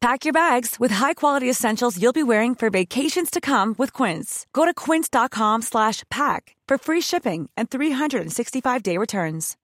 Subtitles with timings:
[0.00, 4.46] Pack your bags with high-quality essentials you'll be wearing for vacations to come with Quince.
[4.52, 9.56] Go to quince.com slash pack for free shipping and 365-day returns.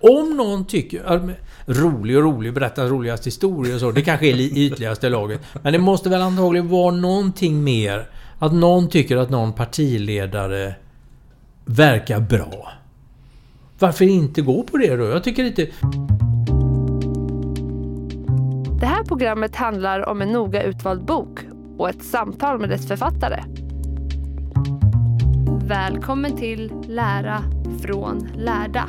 [0.00, 1.36] Om någon tycker...
[1.66, 3.90] Rolig och rolig, berätta roligaste historier och så.
[3.90, 5.40] Det kanske är i ytligaste laget.
[5.62, 8.08] Men det måste väl antagligen vara någonting mer.
[8.38, 10.74] Att någon tycker att någon partiledare
[11.64, 12.72] verkar bra.
[13.78, 15.04] Varför inte gå på det då?
[15.04, 15.68] Jag tycker inte...
[18.80, 21.38] Det här programmet handlar om en noga utvald bok
[21.78, 23.44] och ett samtal med dess författare.
[25.66, 27.42] Välkommen till Lära
[27.82, 28.88] från lärda.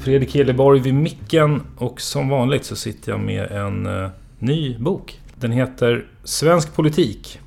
[0.00, 4.08] Fredrik Hilleborg vid micken och som vanligt så sitter jag med en uh,
[4.38, 5.20] ny bok.
[5.34, 7.40] Den heter Svensk politik.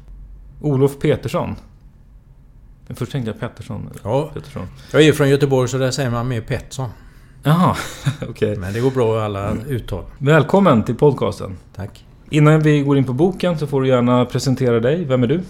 [0.61, 1.55] Olof Petersson.
[2.89, 3.89] Först tänkte jag Pettersson.
[4.03, 4.31] Ja.
[4.33, 4.67] Pettersson.
[4.91, 6.89] Jag är ju från Göteborg så där säger man mer Pettersson.
[7.45, 7.75] Jaha,
[8.15, 8.29] okej.
[8.29, 8.55] Okay.
[8.55, 10.03] Men det går bra i alla uttal.
[10.17, 11.57] Välkommen till podcasten.
[11.75, 12.05] Tack.
[12.29, 15.05] Innan vi går in på boken så får du gärna presentera dig.
[15.05, 15.41] Vem är du?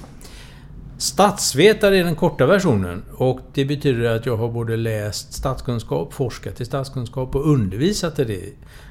[0.97, 6.61] Statsvetare är den korta versionen och det betyder att jag har både läst statskunskap, forskat
[6.61, 8.49] i statskunskap och undervisat i det.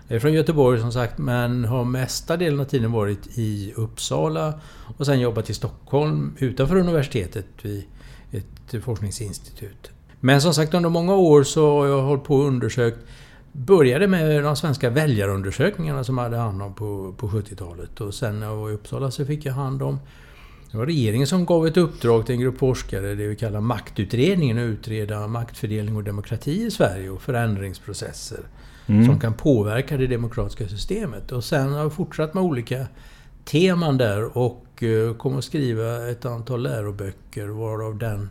[0.08, 4.60] Jag är från Göteborg som sagt men har mesta delen av tiden varit i Uppsala
[4.98, 7.84] och sen jobbat i Stockholm utanför universitetet vid
[8.30, 9.90] ett forskningsinstitut.
[10.24, 12.98] Men som sagt under många år så har jag hållit på och undersökt
[13.52, 18.40] Började med de svenska väljarundersökningarna som jag hade hand om på, på 70-talet och sen
[18.40, 19.98] när jag var i Uppsala så fick jag hand om
[20.70, 24.58] det var regeringen som gav ett uppdrag till en grupp forskare, det vi kallar maktutredningen,
[24.58, 28.40] att utreda maktfördelning och demokrati i Sverige och förändringsprocesser
[28.86, 29.06] mm.
[29.06, 31.32] som kan påverka det demokratiska systemet.
[31.32, 32.86] Och sen har jag fortsatt med olika
[33.44, 38.30] teman där och eh, kommer att skriva ett antal läroböcker varav den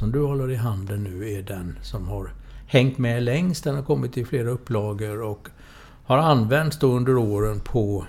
[0.00, 2.30] som du håller i handen nu är den som har
[2.66, 3.64] hängt med längst.
[3.64, 5.48] Den har kommit i flera upplagor och
[6.04, 8.06] har använts då under åren på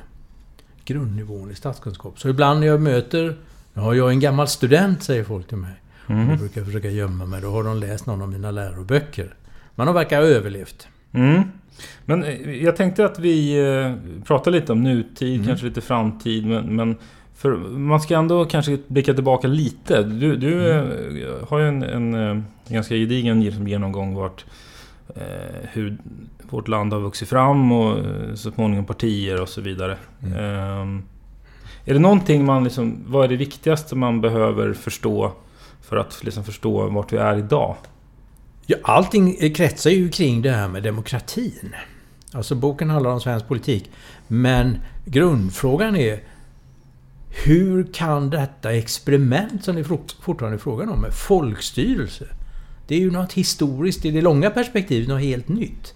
[0.86, 2.20] grundnivån i statskunskap.
[2.20, 3.38] Så ibland när jag möter
[3.74, 5.74] Ja, jag är en gammal student, säger folk till mig.
[6.08, 6.30] Mm.
[6.30, 7.42] Jag brukar försöka gömma mig.
[7.42, 9.34] Då har de läst någon av mina läroböcker.
[9.76, 10.88] Men de verkar ha överlevt.
[11.12, 11.42] Mm.
[12.06, 15.48] Men eh, jag tänkte att vi eh, pratar lite om nutid, mm.
[15.48, 16.46] kanske lite framtid.
[16.46, 16.96] Men, men
[17.42, 20.04] för man ska ändå kanske blicka tillbaka lite.
[20.04, 21.18] Du, du mm.
[21.24, 24.46] Eh, har ju en, en, ganska gedigen genomgång vart
[25.16, 25.98] eh, hur
[26.50, 27.98] vårt land har vuxit fram och
[28.36, 29.98] så småningom partier och så vidare.
[30.24, 30.34] Mm.
[30.34, 31.04] Eh,
[31.86, 35.32] är det någonting man liksom, vad är det viktigaste man behöver förstå
[35.82, 37.76] för att liksom förstå vart vi är idag?
[38.66, 41.76] Ja, allting kretsar ju kring det här med demokratin.
[42.34, 43.92] Alltså boken handlar om svensk politik.
[44.28, 46.20] Men grundfrågan är
[47.32, 52.26] hur kan detta experiment som det fortfarande är frågan om, med folkstyrelse.
[52.88, 55.94] Det är ju något historiskt, i det långa perspektivet, något helt nytt.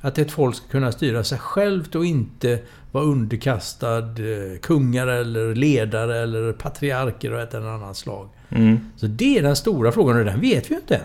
[0.00, 2.58] Att ett folk ska kunna styra sig självt och inte
[2.92, 8.28] vara underkastad eh, kungar eller ledare eller patriarker och ett eller annat slag.
[8.48, 8.78] Mm.
[8.96, 11.02] Så det är den stora frågan och den vet vi ju inte än.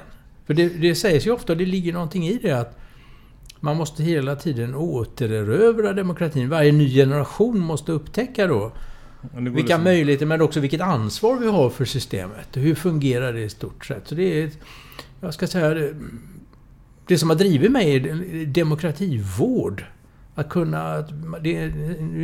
[0.48, 2.80] För det, det sägs ju ofta, och det ligger någonting i det, att
[3.60, 6.50] man måste hela tiden återerövra demokratin.
[6.50, 8.72] Varje ny generation måste upptäcka då
[9.38, 9.84] vilka liksom...
[9.84, 12.48] möjligheter men också vilket ansvar vi har för systemet.
[12.54, 14.08] Hur fungerar det i stort sett?
[14.08, 14.50] Så det är,
[15.22, 15.90] jag ska säga,
[17.08, 19.86] det, som har drivit mig är demokrativård.
[20.36, 21.02] Att kunna...
[21.42, 21.64] Det är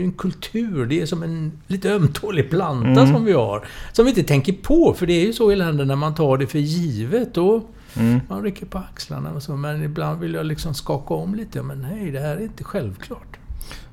[0.03, 3.13] en kultur, det är som en lite ömtålig planta Mm.
[3.13, 3.68] som vi har.
[3.92, 6.38] Som vi inte tänker på, för det är ju så i länder när man tar
[6.38, 7.33] det för givet.
[7.33, 7.63] Då
[7.97, 8.19] Mm.
[8.30, 9.56] man rycker på axlarna och så.
[9.56, 11.62] Men ibland vill jag liksom skaka om lite.
[11.63, 13.38] Men hej, det här är inte självklart.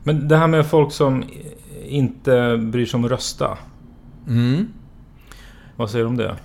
[0.05, 1.25] Men det här med folk som
[1.89, 3.59] inte bryr sig om att rösta.
[4.29, 4.67] Mm.
[5.77, 6.37] Vad säger du om det?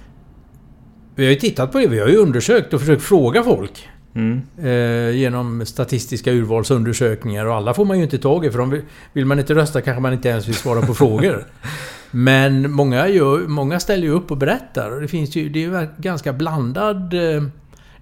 [1.16, 1.88] Vi har ju tittat på det.
[1.88, 3.90] Vi har ju undersökt och försökt fråga folk.
[4.16, 4.42] Mm.
[4.58, 7.46] Eh, genom statistiska urvalsundersökningar.
[7.46, 8.52] Och alla får man ju inte tag i.
[8.52, 8.82] För de vill,
[9.14, 11.46] vill man inte rösta kanske man inte ens vill svara på frågor.
[12.12, 14.92] Men många, gör, många ställer ju upp och berättar.
[14.92, 15.50] Och det finns ju...
[15.50, 17.14] Det är ju ganska blandad...
[17.14, 17.44] eh,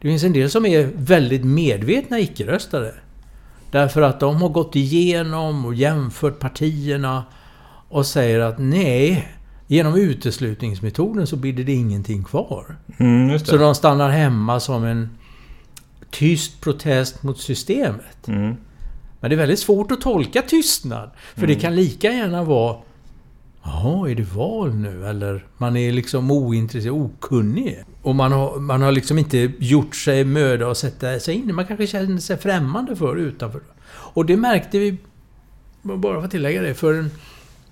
[0.02, 2.92] Det finns en del som är väldigt medvetna icke-röstare.
[3.76, 7.24] Därför att de har gått igenom och jämfört partierna
[7.90, 9.28] och säger att nej,
[9.68, 12.78] genom uteslutningsmetoden så blir det ingenting kvar.
[12.98, 15.10] Mm, Så de stannar hemma som en
[16.10, 18.28] tyst protest mot systemet.
[18.28, 18.56] Mm.
[19.20, 21.12] Men det är väldigt svårt att tolka tystnad.
[21.36, 22.78] För det kan lika gärna vara
[23.66, 25.08] Jaha, är det val nu?
[25.08, 27.84] Eller man är liksom ointresserad, okunnig.
[28.02, 31.66] Och man har, man har liksom inte gjort sig möda att sätta sig in Man
[31.66, 33.62] kanske känner sig främmande för utanför.
[33.88, 34.98] Och det märkte vi,
[35.82, 37.12] bara för att tillägga det, för en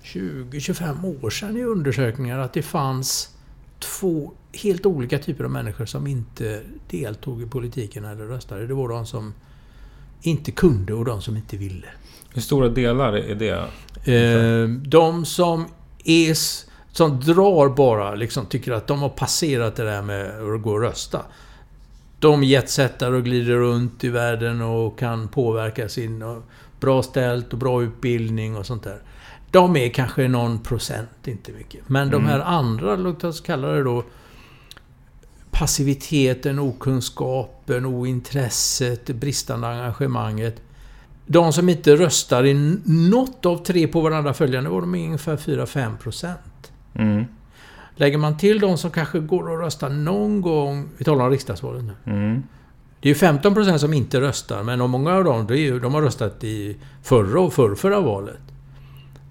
[0.02, 3.36] 20-25 år sedan i undersökningar att det fanns
[3.78, 6.60] två helt olika typer av människor som inte
[6.90, 8.66] deltog i politiken eller röstade.
[8.66, 9.34] Det var de som
[10.22, 11.86] inte kunde och de som inte ville.
[12.34, 13.68] Hur stora delar är det?
[14.12, 15.66] Eh, de som
[16.04, 16.36] är...
[16.92, 20.80] Som drar bara, liksom tycker att de har passerat det där med att gå och
[20.80, 21.22] rösta.
[22.18, 26.42] De jetsättar och glider runt i världen och kan påverka sin...
[26.80, 29.02] Bra ställt och bra utbildning och sånt där.
[29.50, 31.88] De är kanske någon procent, inte mycket.
[31.88, 34.04] Men de här andra, låt oss kalla det då
[35.50, 40.62] passiviteten, okunskapen, ointresset, bristande engagemanget.
[41.26, 45.96] De som inte röstar i något av tre på varandra följande var de ungefär 4-5
[45.96, 46.72] procent.
[46.94, 47.24] Mm.
[47.96, 50.88] Lägger man till de som kanske går och röstar någon gång...
[50.96, 52.12] Vi talar om riksdagsvalet nu.
[52.12, 52.42] Mm.
[53.00, 56.02] Det är ju 15 procent som inte röstar, men många av dem är de har
[56.02, 58.40] röstat i förra och förrförra valet.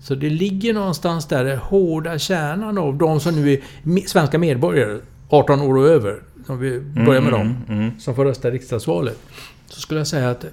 [0.02, 5.00] Så det ligger någonstans där, den hårda kärnan av de som nu är svenska medborgare,
[5.30, 7.80] 18 år och över, om vi börjar med dem, Mm.
[7.82, 8.00] Mm.
[8.00, 9.20] som får rösta i riksdagsvalet.
[9.68, 10.46] Så skulle jag säga att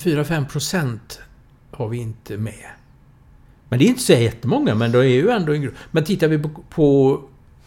[0.00, 1.20] 4-5 procent
[1.70, 2.66] har vi inte med.
[3.68, 5.74] Men det är inte så jättemånga, men det är ju ändå en grupp.
[5.90, 7.20] Men tittar vi på, på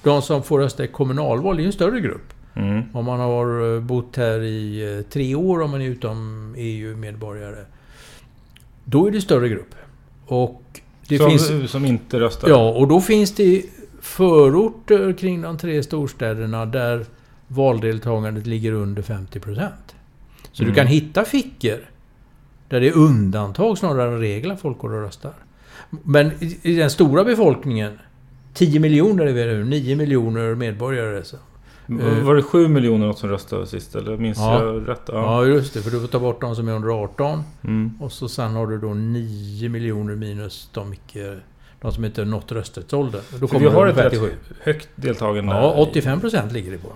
[0.04, 2.34] de som får rösta i kommunalval, det är ju en större grupp.
[2.54, 2.84] Mm.
[2.94, 7.66] Om man har eh, bott här i eh, tre år, om man är utom EU-medborgare.
[8.84, 9.76] Då är det större grupp.
[10.28, 10.64] Och
[11.08, 11.72] det som, finns...
[11.72, 12.50] som inte röstar?
[12.50, 13.64] Ja, och då finns det
[14.02, 17.06] förorter kring de tre storstäderna där
[17.48, 19.70] valdeltagandet ligger under 50%.
[20.52, 20.74] Så Mm.
[20.74, 21.80] du kan hitta fickor
[22.70, 25.34] där det är undantag snarare än regel att folk går och röstar.
[25.90, 28.00] Men i, i den stora befolkningen,
[28.54, 31.24] 10 miljoner är vi nu, 9 miljoner medborgare.
[31.24, 31.38] Så.
[31.88, 33.96] V- Var det 7 miljoner som röstade sist?
[33.96, 34.64] Eller minns Ja.
[34.64, 35.02] jag rätt?
[35.08, 35.82] Ja, just det.
[35.82, 37.44] För du får ta bort de som är under 18.
[37.64, 37.92] Mm.
[38.00, 41.38] Och så sen har du då 9 miljoner minus de, icke,
[41.82, 43.22] de som inte nått rösträttsåldern.
[43.40, 44.32] Då För vi har ett de rätt 37.
[44.64, 45.54] högt deltagande.
[45.54, 46.90] Ja, 85 procent ligger det på.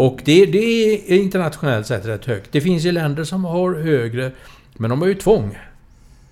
[0.00, 2.52] Och det, det är internationellt sett rätt högt.
[2.52, 4.30] Det finns ju länder som har högre,
[4.78, 5.58] men de har ju tvång.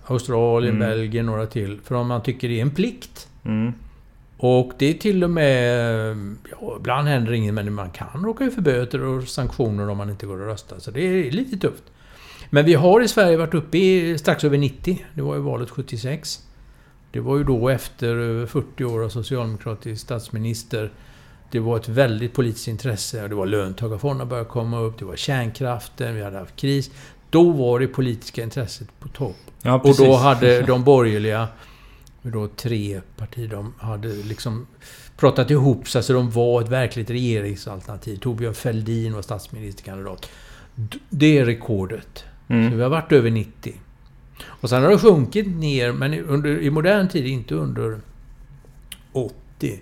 [0.07, 0.89] Australien, Mm.
[0.89, 1.81] Belgien, några till.
[1.85, 3.29] För om man tycker det är en plikt.
[3.45, 3.73] Mm.
[4.39, 6.37] Och det är till och med...
[6.51, 10.11] Ja, ibland händer inget, men man kan råka ut för böter och sanktioner om man
[10.11, 10.79] inte går och röstar.
[10.79, 11.83] Så det är lite tufft.
[12.51, 15.05] Men vi har i Sverige varit uppe i strax över 90.
[15.15, 16.43] Det var ju valet 76.
[17.11, 20.91] Det var ju då efter över 40 år av socialdemokratisk statsminister.
[21.51, 23.29] Det var ett väldigt politiskt intresse.
[23.29, 24.99] Det var löntagarfonderna började komma upp.
[24.99, 26.15] Det var kärnkraften.
[26.15, 26.91] Vi hade haft kris.
[27.31, 29.37] Då var det politiska intresset på topp.
[29.63, 31.49] Ja, Och då hade de borgerliga,
[32.23, 34.67] då tre partier, de hade liksom
[35.17, 38.17] pratat ihop sig så de var ett verkligt regeringsalternativ.
[38.17, 40.29] Torbjörn Fälldin var statsministerkandidat.
[41.11, 42.25] Det är rekordet.
[42.47, 42.77] Så Mm.
[42.77, 43.75] vi har varit över 90.
[44.45, 48.01] Och sen har det sjunkit ner, men under, i modern tid inte under
[49.13, 49.81] 80.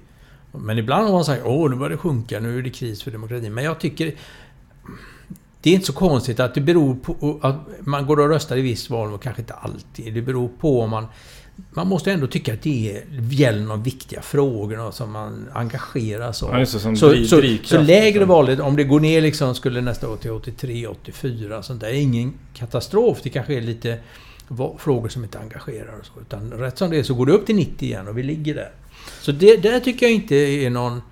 [0.53, 3.11] Men ibland har man sagt åh nu börjar det sjunka, nu är det kris för
[3.11, 3.55] demokratin.
[3.55, 4.15] Men jag tycker...
[5.65, 8.61] Det är inte så konstigt att det beror på att man går och röstar i
[8.61, 10.15] visst val och kanske inte alltid.
[10.15, 11.07] Det beror på om man...
[11.71, 16.59] Man måste ändå tycka att det är, gäller de viktiga frågorna som man engageras av.
[16.59, 18.29] Ja, som så, driv- så, drivkraft, så lägre liksom.
[18.29, 21.89] valet, om det går ner liksom, skulle nästa år till 83, 84, sånt där.
[21.89, 23.19] är ingen katastrof.
[23.23, 23.99] Det kanske är lite
[24.79, 26.13] frågor som inte engagerar och så.
[26.21, 28.55] Utan rätt som det är så går det upp till 90 igen och vi ligger
[28.55, 28.71] där.
[29.21, 31.03] Så det där tycker jag inte är någon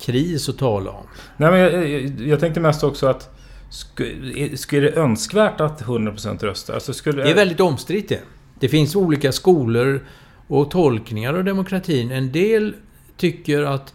[0.00, 1.04] kris att tala om.
[1.36, 3.36] Nej, men jag, jag, jag tänkte mest också att...
[3.70, 6.74] Skulle, är- det önskvärt att 100% röstar?
[6.74, 8.20] Alltså skulle, Det är väldigt omstritt det.
[8.60, 10.06] Det finns olika skolor
[10.46, 12.10] och tolkningar av demokratin.
[12.10, 12.74] En del
[13.16, 13.94] tycker att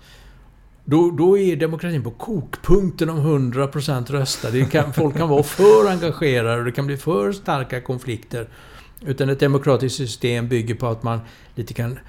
[0.86, 3.18] då, då är demokratin på kokpunkten om
[3.54, 4.70] 100% röstar.
[4.72, 8.48] Kan, folk kan vara för engagerade och det kan bli för starka konflikter.
[9.02, 11.20] Utan ett demokratiskt system bygger på att man
[11.56, 12.00] lite kan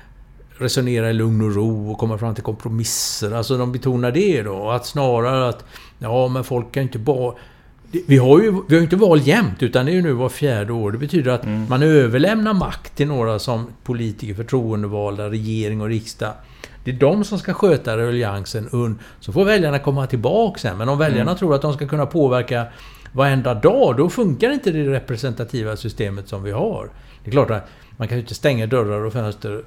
[0.58, 3.32] resonera i lugn och ro och komma fram till kompromisser.
[3.32, 4.70] Alltså de betonar det då.
[4.70, 5.64] Att snarare att
[5.99, 7.35] ja, men folk kan inte bara...
[8.07, 10.73] Vi har ju vi har inte val jämt, utan det är ju nu var fjärde
[10.73, 10.93] år.
[10.93, 11.66] Det betyder att mm.
[11.69, 16.33] man överlämnar makt till några som politiker, förtroendevalda, regering och riksdag.
[16.85, 18.99] Det är de som ska sköta ruljansen.
[19.21, 20.78] Så får väljarna komma tillbaka sen.
[20.78, 21.37] Men om väljarna mm.
[21.37, 22.66] tror att de ska kunna påverka
[23.12, 26.90] varenda dag, då funkar inte det representativa systemet som vi har.
[27.25, 29.62] Det är klart att man kan ju inte stänga dörrar och fönster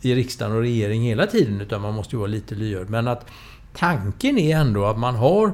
[0.00, 2.90] i riksdagen och regering hela tiden, utan man måste ju vara lite lyhörd.
[2.90, 3.26] Men att
[3.74, 5.52] tanken är ändå att man har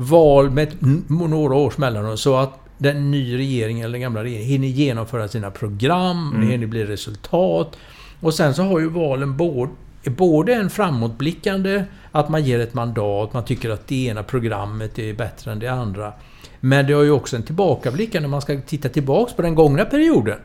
[0.00, 0.76] val med
[1.08, 5.50] några års mellanrum så att den nya regeringen eller den gamla regeringen hinner genomföra sina
[5.50, 6.40] program, mm.
[6.40, 7.76] det hinner bli resultat.
[8.20, 9.70] Och sen så har ju valen både,
[10.04, 15.14] både en framåtblickande, att man ger ett mandat, man tycker att det ena programmet är
[15.14, 16.12] bättre än det andra.
[16.60, 20.38] Men det har ju också en tillbakablickande, man ska titta tillbaks på den gångna perioden.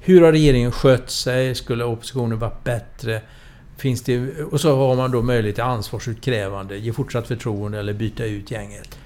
[0.00, 1.54] Hur har regeringen skött sig?
[1.54, 3.20] Skulle oppositionen varit bättre?
[3.80, 8.24] Finns det, och så har man då möjlighet till ansvarsutkrävande, ge fortsatt förtroende eller byta
[8.24, 8.98] ut gänget.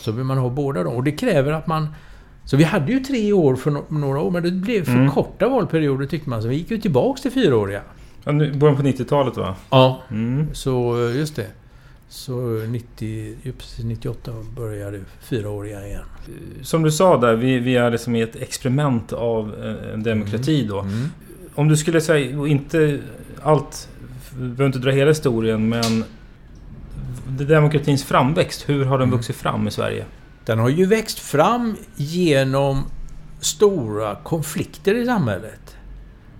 [0.00, 0.94] Så vill man ha båda dem.
[0.94, 1.88] Och det kräver att man...
[2.44, 5.10] Så vi hade ju tre år för några år, men det blev för mm.
[5.10, 6.42] korta valperioder tyckte man.
[6.42, 7.82] Så vi gick ju tillbaks till fyraåriga.
[8.24, 9.54] Ja, början på 90-talet va?
[9.70, 10.46] Ja, mm.
[10.52, 11.46] så just det.
[12.08, 12.32] Så
[12.68, 16.04] 90, precis 98 började fyraåriga igen.
[16.62, 20.64] Som du sa där, vi, vi är liksom i ett experiment av eh, en demokrati
[20.64, 20.80] då.
[20.80, 20.92] Mm.
[20.92, 21.08] Mm.
[21.54, 22.98] Om du skulle säga, och inte
[23.42, 23.88] allt,
[24.36, 26.04] vi behöver inte dra hela historien, men
[27.28, 29.16] demokratins framväxt, hur har den mm.
[29.16, 30.04] vuxit fram i Sverige?
[30.44, 32.84] Den har ju växt fram genom
[33.40, 35.76] stora konflikter i samhället.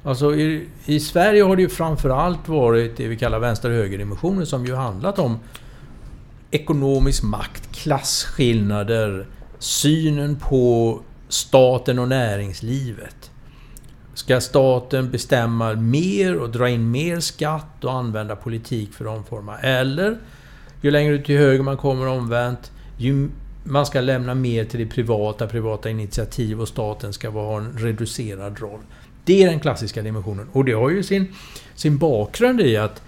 [0.04, 4.74] Alltså i, i Sverige har det ju framförallt varit det vi kallar vänster-höger-dimensionen som ju
[4.74, 5.38] handlat om
[6.50, 9.26] ekonomisk makt, klasskillnader,
[9.58, 13.29] synen på staten och näringslivet.
[14.20, 19.58] Ska staten bestämma mer och dra in mer skatt och använda politik för att omforma?
[19.58, 20.18] Eller,
[20.80, 23.28] ju längre ut till höger man kommer omvänt, ju
[23.64, 28.60] man ska lämna mer till det privata, privata initiativ och staten ska ha en reducerad
[28.60, 28.80] roll.
[29.24, 30.48] Det är den klassiska dimensionen.
[30.52, 31.34] Och det har ju sin,
[31.74, 33.02] sin bakgrund i att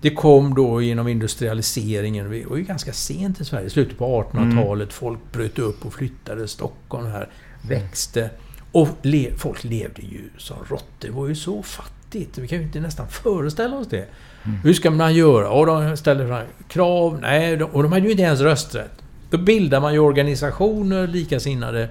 [0.00, 2.30] det kom då genom industrialiseringen.
[2.30, 3.70] Det var ju ganska sent i Sverige.
[3.70, 4.88] Slutet på 1800-talet.
[4.88, 4.90] Mm.
[4.90, 6.48] Folk bröt upp och flyttade.
[6.48, 7.28] Stockholm här
[7.62, 8.30] växte.
[8.72, 10.86] Och le folk levde ju som råttor.
[10.98, 12.38] Det var ju så fattigt.
[12.38, 14.06] Vi kan ju inte nästan föreställa oss det.
[14.44, 14.58] Mm.
[14.58, 15.50] Hur ska man göra?
[15.50, 17.18] Och de ställde fram krav.
[17.22, 19.02] Nej, de, och de hade ju inte ens rösträtt.
[19.30, 21.88] Då bildar man ju organisationer, likasinnade.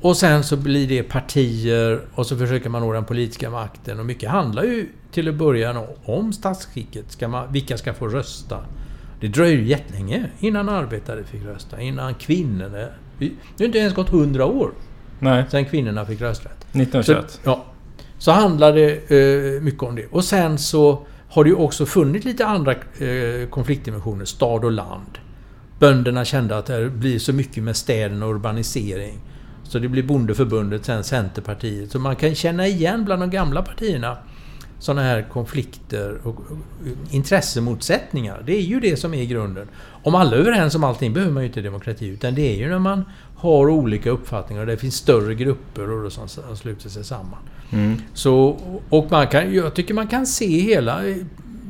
[0.00, 3.98] Och sen så blir det partier och så försöker man nå den politiska makten.
[4.00, 7.12] Och mycket handlar ju till att börja om statsskicket.
[7.12, 8.58] Ska man, vilka ska få rösta?
[9.20, 11.80] Det dröjer jättelänge innan arbetare fick rösta.
[11.80, 12.86] Innan kvinnorna...
[13.18, 14.70] Det har inte ens gått hundra år
[15.18, 15.44] Nej.
[15.48, 16.60] sen kvinnorna fick rösträtt.
[16.60, 17.30] 1921.
[17.30, 17.64] Så, ja.
[18.18, 20.06] Så handlar det eh, mycket om det.
[20.06, 24.24] Och sen så har det ju också funnits lite andra eh, konfliktdimensioner.
[24.24, 25.18] Stad och land.
[25.78, 29.18] Bönderna kände att det blir så mycket med städerna och urbanisering.
[29.62, 31.90] Så det blir Bondeförbundet, sen Centerpartiet.
[31.90, 34.16] Så man kan känna igen bland de gamla partierna
[34.78, 36.36] sådana här konflikter och
[37.10, 38.42] intressemotsättningar.
[38.46, 39.68] Det är ju det som är grunden.
[40.02, 42.06] Om alla är överens om allting behöver man ju inte demokrati.
[42.06, 43.04] Utan det är ju när man
[43.36, 47.38] har olika uppfattningar och det finns större grupper och som sluter sig samman.
[47.70, 48.02] Mm.
[48.14, 48.58] Så,
[48.88, 51.02] och man kan, jag tycker man kan se hela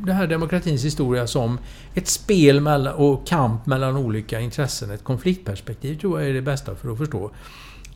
[0.04, 1.58] den här demokratins historia som
[1.94, 4.90] ett spel mellan, och kamp mellan olika intressen.
[4.90, 7.30] Ett konfliktperspektiv tror jag är det bästa för att förstå.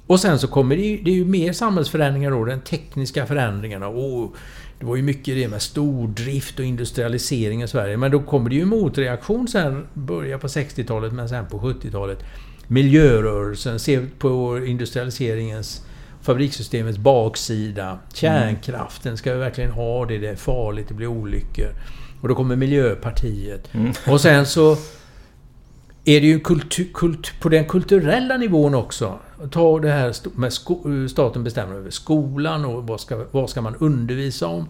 [0.06, 3.88] Och sen så kommer det ju, det är ju mer samhällsförändringar då, den tekniska förändringarna.
[3.88, 4.34] Och
[4.82, 7.96] det var ju mycket det med stordrift och industrialisering i Sverige.
[7.96, 12.18] Men då kommer det ju motreaktion sen, börja på 60-talet men sen på 70-talet.
[12.66, 15.86] Miljörörelsen, se på industrialiseringens
[16.22, 17.98] fabrikssystemets baksida.
[18.14, 20.18] Kärnkraften, ska vi verkligen ha det?
[20.18, 21.70] Det är farligt, det blir olyckor.
[22.20, 23.74] Och då kommer Miljöpartiet.
[23.74, 23.92] Mm.
[24.06, 24.76] Och sen så
[26.04, 29.18] är det ju kultur, kultur, på den kulturella nivån också.
[29.50, 33.74] Ta det här med sko, staten bestämmer över skolan och vad ska, vad ska man
[33.78, 34.68] undervisa om.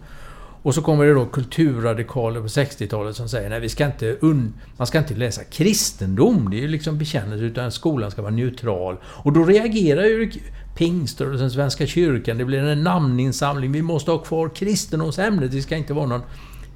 [0.62, 4.54] Och så kommer det då kulturradikaler på 60-talet som säger nej, vi ska inte un,
[4.76, 6.50] man ska inte läsa kristendom.
[6.50, 8.96] Det är ju liksom bekännelse, utan skolan ska vara neutral.
[9.04, 10.30] Och då reagerar ju
[10.76, 12.38] pingströrelsen, Svenska kyrkan.
[12.38, 13.72] Det blir en namninsamling.
[13.72, 15.52] Vi måste ha kvar kristendomsämnet.
[15.52, 16.22] Det ska inte vara någon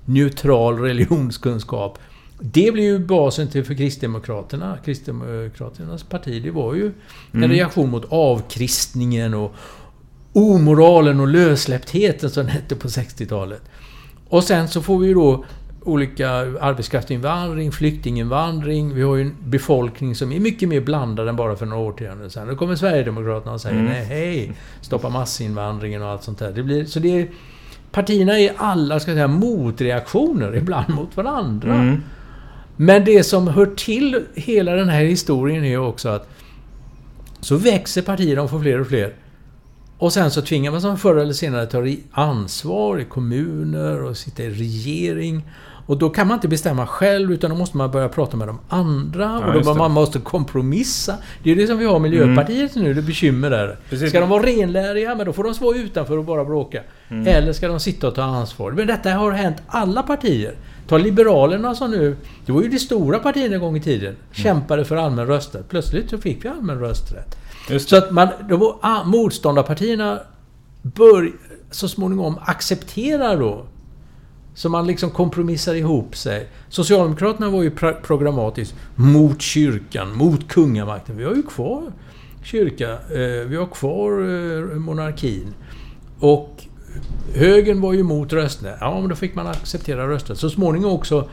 [0.04, 1.98] neutral religionskunskap.
[2.40, 4.78] Det blev ju basen till för Kristdemokraterna.
[4.84, 7.42] Kristdemokraternas parti, det var ju mm.
[7.42, 9.54] en reaktion mot avkristningen och,
[10.36, 13.62] omoralen och lössläpptheten som det hette på 60-talet.
[14.28, 15.44] Och sen så får vi ju då
[15.84, 18.94] olika arbetskraftsinvandring, flyktinginvandring.
[18.94, 22.30] Vi har ju en befolkning som är mycket mer blandad än bara för några årtionden
[22.30, 22.48] sedan.
[22.48, 23.92] Då kommer Sverigedemokraterna och säger Mm.
[23.92, 26.52] nej, hej, stoppa massinvandringen och allt sånt där.
[26.52, 27.28] Det blir, så det är,
[27.92, 31.74] partierna är alla, ska jag säga, motreaktioner ibland mot varandra.
[31.74, 32.02] Mm.
[32.76, 36.28] Men det som hör till hela den här historien är ju också att
[37.40, 39.14] så växer partierna och får fler och fler.
[39.98, 44.42] Och sen så tvingar man sig förr eller senare ta ansvar i kommuner och sitta
[44.42, 45.44] i regering.
[45.86, 48.58] Och då kan man inte bestämma själv utan då måste man börja prata med de
[48.68, 49.38] andra.
[49.38, 51.14] och just då man måste kompromissa.
[51.42, 53.78] Det är det som vi har Miljöpartiet nu, det bekymmer där.
[53.90, 54.08] Precis.
[54.08, 56.82] Ska de vara renläriga, men då får de vara utanför och bara bråka.
[57.26, 58.72] Eller ska de sitta och ta ansvar?
[58.72, 60.54] Men detta har hänt alla partier.
[60.86, 62.16] Ta Liberalerna som nu...
[62.46, 64.16] Det var ju det stora partiet en gång i tiden.
[64.32, 65.68] Kämpade för allmän rösträtt.
[65.68, 67.36] Plötsligt så fick vi allmän rösträtt.
[67.86, 70.20] Så att man, var, ah, motståndarpartierna
[70.82, 71.32] bör
[71.70, 73.66] så småningom acceptera då.
[74.54, 76.48] Så man liksom kompromissar ihop sig.
[76.68, 77.70] Socialdemokraterna var ju
[78.02, 81.16] programmatiskt mot kyrkan, mot kungamakten.
[81.16, 81.92] Vi har ju kvar
[82.46, 82.92] kyrka.
[82.92, 85.54] Eh, vi har kvar eh, monarkin.
[86.18, 86.64] Och
[87.34, 88.76] högern var ju emot rösträtt.
[88.80, 90.38] Ja, men då fick man acceptera rösträtt.
[90.38, 91.28] Så småningom också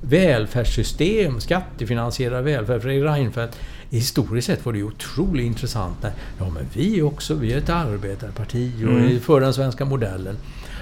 [0.00, 2.82] välfärdssystem, skattefinansierad välfärd.
[2.82, 3.58] Fredrik Reinfeldt,
[3.90, 6.02] historiskt sett var det ju otroligt intressant.
[6.02, 9.06] När, ja, men vi också, vi är ett arbetarparti och Mm.
[9.08, 10.36] vi för den svenska modellen.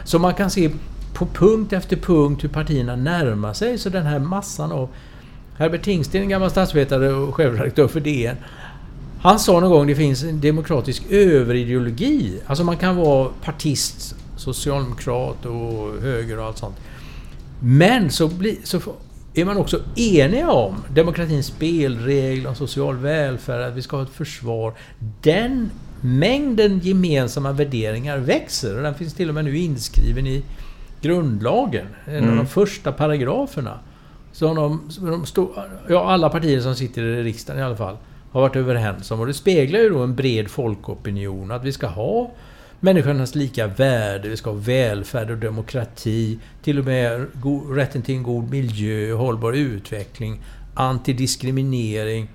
[0.05, 0.71] Så man kan se
[1.15, 3.79] på punkt efter punkt hur partierna närmar sig.
[3.79, 4.89] Så den här massan av...
[5.57, 8.37] Herbert Tingsten, en gammal statsvetare och chefredaktör för DN.
[9.21, 12.41] Han sa någon gång det finns en demokratisk överideologi.
[12.47, 16.77] Alltså man kan vara partist, socialdemokrat och höger och allt sånt.
[17.61, 18.81] Men så, bli, så
[19.35, 24.11] är man också eniga om demokratins spelregler, om social välfärd, att vi ska ha ett
[24.11, 24.75] försvar.
[25.23, 25.71] Den
[26.01, 30.43] mängden gemensamma värderingar växer och den finns till och med nu inskriven i
[31.01, 31.87] grundlagen.
[32.07, 32.37] En av Mm.
[32.37, 33.79] de första paragraferna.
[34.33, 35.51] Så de, de stå,
[35.89, 37.97] ja, alla partier som sitter i riksdagen i alla fall
[38.33, 39.21] har varit överens om.
[39.21, 41.51] Och det speglar ju då en bred folkopinion.
[41.51, 42.31] Att vi ska ha
[42.81, 46.39] människornas lika värde, vi ska ha välfärd och demokrati.
[46.63, 47.27] Till och med
[47.71, 50.41] rätten till en god miljö, hållbar utveckling,
[50.75, 52.29] antidiskriminering.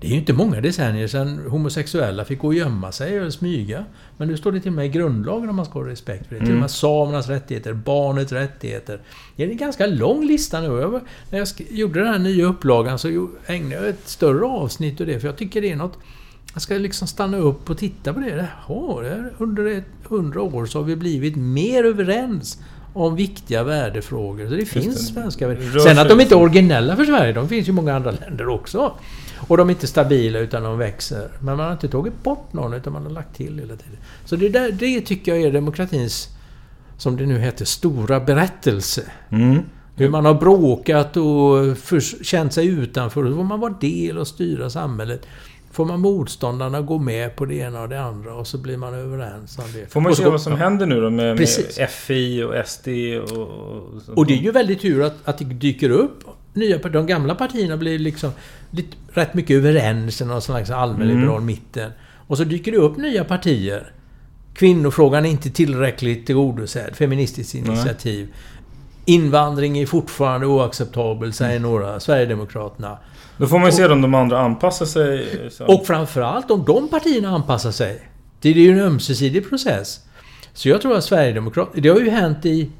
[0.00, 3.84] Det är ju inte många decennier sedan homosexuella fick gå och gömma sig eller smyga.
[4.16, 6.34] Men nu står det till och med i grundlagen att man ska ha respekt för
[6.34, 6.38] det.
[6.38, 6.60] Till och Mm.
[6.60, 9.00] med samernas rättigheter, barnets rättigheter.
[9.36, 10.66] Det är en ganska lång lista nu.
[10.66, 15.06] Jag, när jag gjorde den här nya upplagan så ägnade jag ett större avsnitt åt
[15.06, 15.20] det.
[15.20, 15.98] För jag tycker det är något...
[16.52, 18.48] Jag ska liksom stanna upp och titta på det.
[18.68, 22.58] Jaha, under hundra år så har vi blivit mer överens
[22.92, 24.48] om viktiga värdefrågor.
[24.48, 25.14] Så det finns det.
[25.14, 25.80] svenska värdefrågor.
[25.80, 28.48] Sen att de inte är originella för Sverige, de finns ju i många andra länder
[28.48, 28.92] också.
[29.48, 31.28] Och de är inte stabila utan de växer.
[31.40, 33.98] Men man har inte tagit bort någon utan man har lagt till hela tiden.
[34.24, 36.28] Så det, där, det tycker jag är demokratins,
[36.96, 39.02] som det nu heter, stora berättelse.
[39.30, 39.62] Mm.
[39.96, 43.22] Hur man har bråkat och för, känt sig utanför.
[43.22, 45.26] Då får man vara del och styra samhället.
[45.72, 48.94] Får man motståndarna gå med på det ena och det andra och så blir man
[48.94, 49.92] överens om det.
[49.92, 51.48] Får man se vad som händer nu då med, med.
[51.90, 52.88] FI och SD
[53.32, 53.38] och...
[53.38, 54.18] och sånt.
[54.18, 56.78] Och det är ju väldigt tur att, att det dyker upp nya.
[56.78, 58.30] De gamla partierna blir liksom
[58.70, 61.90] lite, rätt mycket överens i någon slags allmänliberal mitten.
[62.26, 63.92] Och så dyker det upp nya partier.
[64.54, 66.96] Kvinnofrågan är inte tillräckligt tillgodosedd.
[66.96, 68.28] Feministiskt initiativ.
[69.04, 72.00] Invandring är fortfarande oacceptabel, säger några.
[72.00, 72.98] Sverigedemokraterna.
[73.36, 75.26] Då får man ju se om de andra anpassar sig.
[75.50, 75.66] Så.
[75.66, 78.08] Och framförallt om de partierna anpassar sig.
[78.40, 80.00] Det är ju en ömsesidig process.
[80.52, 81.82] Så jag tror att Sverigedemokraterna...
[81.82, 82.70] Det har ju hänt i,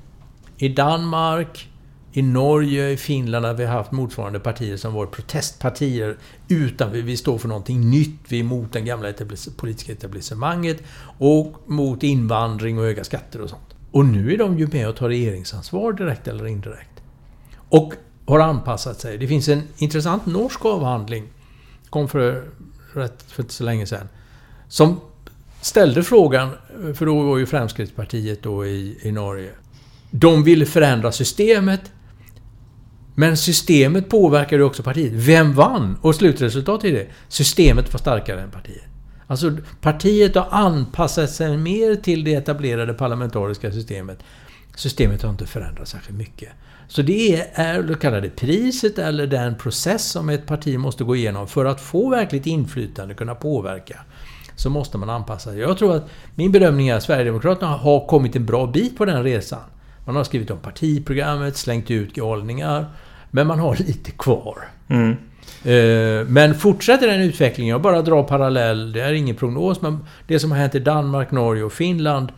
[0.56, 1.68] i Danmark,
[2.12, 6.16] i Norge, i Finland där vi har haft motsvarande partier som varit protestpartier
[6.48, 8.20] utan vi, vi står för någonting nytt.
[8.28, 10.82] Vi är emot den gamla etablis- politiska etablissemanget
[11.18, 13.74] och mot invandring och höga skatter och sånt.
[13.90, 17.02] Och nu är de ju med och tar regeringsansvar direkt eller indirekt.
[17.68, 17.94] Och
[18.26, 19.18] har anpassat sig.
[19.18, 21.28] Det finns en intressant norsk avhandling
[21.92, 22.44] kom för,
[22.94, 24.08] rätt, för inte så länge sedan.
[24.68, 25.00] Som
[25.60, 26.50] ställde frågan,
[26.94, 29.50] för då var ju Fremskrittspartiet då i, i Norge.
[30.10, 31.92] De ville förändra systemet.
[33.14, 35.12] Men systemet påverkade också partiet.
[35.12, 35.98] Vem vann?
[36.00, 37.06] Och slutresultatet är det.
[37.28, 38.84] Systemet var starkare än partiet.
[39.26, 44.18] Alltså partiet har anpassat sig mer till det etablerade parlamentariska systemet.
[44.76, 46.48] Systemet har inte förändrats särskilt mycket.
[46.92, 51.64] Så det är, det priset eller den process som ett parti måste gå igenom för
[51.64, 54.00] att få verkligt inflytande, kunna påverka.
[54.56, 55.60] Så måste man anpassa sig.
[55.60, 59.22] Jag tror att min bedömning är att Sverigedemokraterna har kommit en bra bit på den
[59.22, 59.60] resan.
[60.04, 62.86] Man har skrivit om partiprogrammet, slängt ut galningar.
[63.30, 64.58] Men man har lite kvar.
[64.88, 65.10] Mm.
[65.64, 70.40] Eh, Men fortsätter den utvecklingen, jag bara drar parallell, det är ingen prognos, men det
[70.40, 72.32] som har hänt i Danmark, Norge och Finland.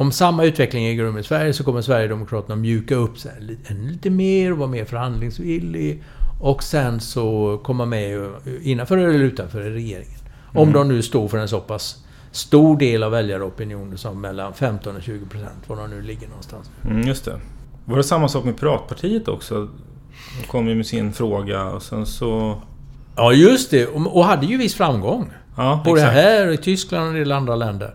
[0.00, 4.52] Om samma utveckling äger rum i Sverige så kommer Sverigedemokraterna mjuka upp sig lite- mer
[4.52, 6.02] och vara mer förhandlingsvillig.
[6.40, 8.28] Och sen så komma med
[8.62, 10.18] innanför eller utanför regeringen.
[10.54, 14.96] Om de nu står för en så pass stor del av väljaropinionen som mellan 15
[14.96, 16.70] och 20 procent, var de nu ligger någonstans.
[16.84, 17.40] Mm, just det.
[17.84, 19.68] Var det samma sak med Piratpartiet också?
[20.40, 22.62] De kom ju med sin fråga och sen så...
[23.16, 23.86] Ja, just det.
[23.86, 25.30] Och hade ju viss framgång.
[25.56, 26.14] Ja, Både exakt.
[26.14, 27.94] här och i Tyskland och en del andra länder.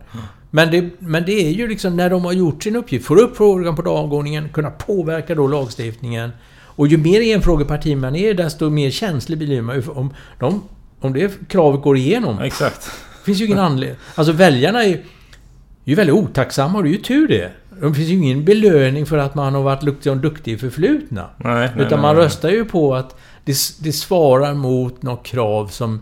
[0.55, 3.37] Men det, men det är ju liksom när de har gjort sin uppgift, får upp
[3.37, 6.31] frågan på dagordningen, kunna påverka då lagstiftningen.
[6.77, 10.63] Och ju mer enfrågeparti man är, desto mer känslig blir man Om, de,
[10.99, 12.85] om det kravet går igenom, Ja, Exakt.
[12.85, 13.97] det finns ju ingen anledning.
[14.15, 17.51] Alltså väljarna är ju- är ju väldigt otacksamma och det är ju tur det.
[17.81, 21.29] Det finns ju ingen belöning för att man har varit duktig och duktig i förflutna.
[21.37, 22.25] Nej, nej, Utan man nej.
[22.25, 23.15] röstar ju på att
[23.45, 26.01] det, det svarar mot något krav som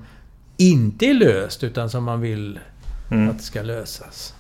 [0.58, 2.60] inte är löst, utan som man vill
[3.12, 3.30] Mm.
[3.30, 4.34] att det ska lösas.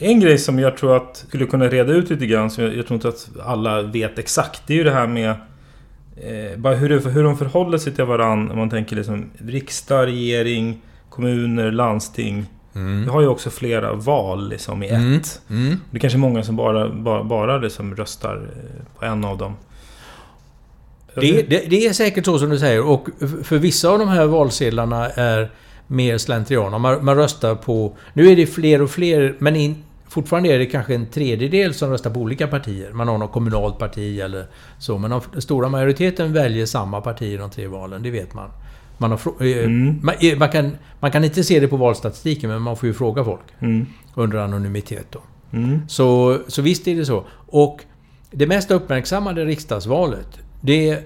[0.00, 2.86] En grej som jag tror att skulle kunna reda ut lite grann, som jag, jag
[2.86, 5.30] tror inte att alla vet exakt, det är ju det här med
[6.16, 8.52] eh, bara hur, hur de förhåller sig till varandra.
[8.52, 12.46] Om man tänker liksom riksdag, regering, kommuner, landsting.
[13.04, 15.14] Vi har ju också flera val liksom i Mm.
[15.14, 15.40] ett.
[15.90, 19.56] Det är kanske många som bara, bara, bara liksom röstar eh, på en av dem.
[21.14, 23.08] Det, det, det är säkert så som du säger och
[23.42, 25.50] för vissa av de här valsedlarna är
[25.86, 26.80] mer slentrian.
[26.80, 27.96] Man, man röstar på...
[28.12, 31.90] Nu är det fler och fler, men in, fortfarande är det kanske en tredjedel som
[31.90, 32.92] röstar på olika partier.
[32.92, 34.46] Man har något kommunalt parti eller
[34.78, 34.98] så.
[34.98, 38.50] Men den stora majoriteten väljer samma parti i de tre valen, det vet man.
[38.98, 39.98] Man, har, eh, Mm.
[40.02, 42.92] man, eh, man, kan, man kan inte se det på valstatistiken, men man får ju
[42.94, 43.42] fråga folk.
[43.60, 43.86] Mm.
[44.14, 45.20] Under anonymitet då.
[45.52, 45.80] Mm.
[45.88, 47.24] Så, så visst är det så.
[47.46, 47.84] Och
[48.30, 50.98] det mest uppmärksammade riksdagsvalet, det,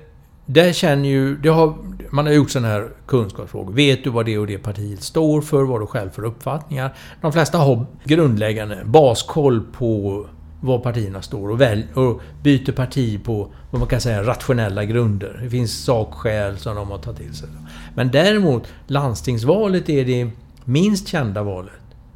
[0.53, 1.37] där känner ju...
[1.37, 1.75] Det har,
[2.11, 3.73] man har gjort sådana här kunskapsfrågor.
[3.73, 5.63] Vet du vad det och det partiet står för?
[5.63, 6.95] Vad du själv för uppfattningar?
[7.21, 10.27] De flesta har grundläggande baskoll på
[10.61, 15.41] var partierna står och, väl, och byter parti på vad man kan säga rationella grunder.
[15.43, 17.49] Det finns sakskäl som de har tagit till sig.
[17.95, 20.31] Men däremot, landstingsvalet är det
[20.65, 21.73] minst kända valet.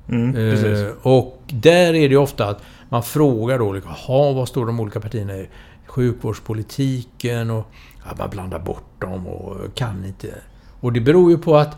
[0.08, 0.36] Mm.
[0.36, 4.80] Eh, och där är det ofta att man frågar då, liksom, "Jaha, vad står de
[4.80, 5.48] olika partierna i?
[5.86, 7.66] Sjukvårdspolitiken och...
[8.04, 10.28] Ja, man blandar bort dem och kan inte...
[10.80, 11.76] Och det beror ju på att...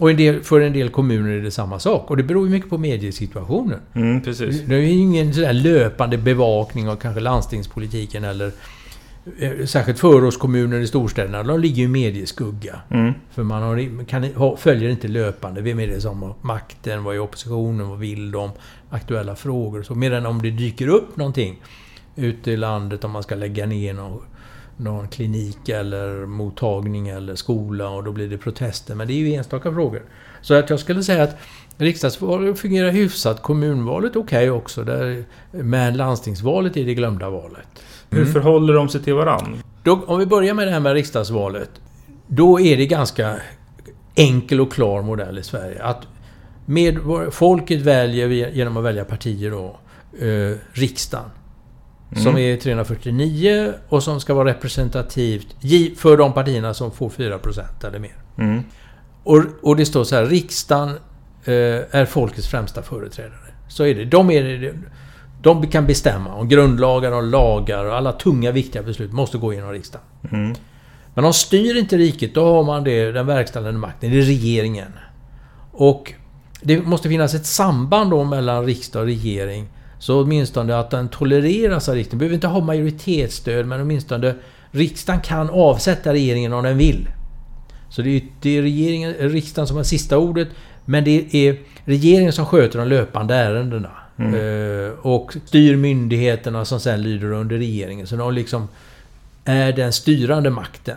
[0.00, 2.10] Och en del, för en del kommuner är det samma sak.
[2.10, 3.80] Och det beror ju mycket på mediesituationen.
[3.94, 4.60] Mm, precis.
[4.66, 8.52] Det är ju ingen sådär löpande bevakning av kanske landstingspolitiken eller...
[9.38, 12.80] eh, Särskilt förortskommuner i storstäderna, de ligger ju i medieskugga.
[12.90, 13.12] Mm.
[13.30, 15.60] För man har, kan, följer inte löpande.
[15.60, 17.04] Vem är det som har makten?
[17.04, 17.88] Vad är oppositionen?
[17.88, 18.50] Vad vill de?
[18.90, 19.94] Aktuella frågor och så.
[19.94, 21.62] Medan om det dyker upp någonting
[22.16, 24.22] ute i landet, om man ska lägga ner någon,
[24.76, 28.94] någon klinik eller mottagning eller skola och då blir det protester.
[28.94, 30.02] Men det är ju enstaka frågor.
[30.40, 31.36] Så att jag skulle säga att
[31.76, 33.42] riksdagsvalet fungerar hyfsat.
[33.42, 34.84] Kommunvalet okej också.
[34.84, 37.82] Där, men landstingsvalet är det glömda valet.
[38.10, 39.62] Hur förhåller de sig till varann?
[39.82, 41.70] Då, om vi börjar med det här med riksdagsvalet.
[42.26, 43.36] Då är det ganska
[44.14, 45.82] enkel och klar modell i Sverige.
[45.82, 46.06] Att
[46.66, 46.98] med,
[47.30, 49.78] folket väljer genom att välja partier då,
[50.26, 51.30] eh, riksdagen.
[52.16, 55.56] Som är 349 och som ska vara representativt
[55.96, 58.16] för de partierna som får 4% eller mer.
[58.38, 58.62] Mm.
[59.24, 60.88] Och, och det står så här, riksdagen
[61.44, 61.54] eh,
[61.90, 63.52] är folkets främsta företrädare.
[63.68, 64.04] Så är det.
[64.04, 64.74] De, är,
[65.42, 69.72] de kan bestämma om grundlagar och lagar och alla tunga viktiga beslut måste gå genom
[69.72, 70.06] riksdagen.
[70.32, 70.54] Mm.
[71.14, 74.92] Men de styr inte riket, då har man det, den verkställande makten, det är regeringen.
[75.72, 76.12] Och
[76.62, 79.68] det måste finnas ett samband då mellan riksdag och regering.
[79.98, 82.18] Så åtminstone att den tolereras av riksdagen.
[82.18, 84.34] behöver inte ha majoritetsstöd, men åtminstone
[84.70, 87.08] riksdagen kan avsätta regeringen om den vill.
[87.88, 90.48] Så det är, det är regeringen, riksdagen som har sista ordet,
[90.84, 93.90] men det är regeringen som sköter de löpande ärendena.
[94.18, 98.06] Eh, och styr myndigheterna som sen lyder under regeringen.
[98.06, 98.68] Så de liksom
[99.44, 100.96] är den styrande makten.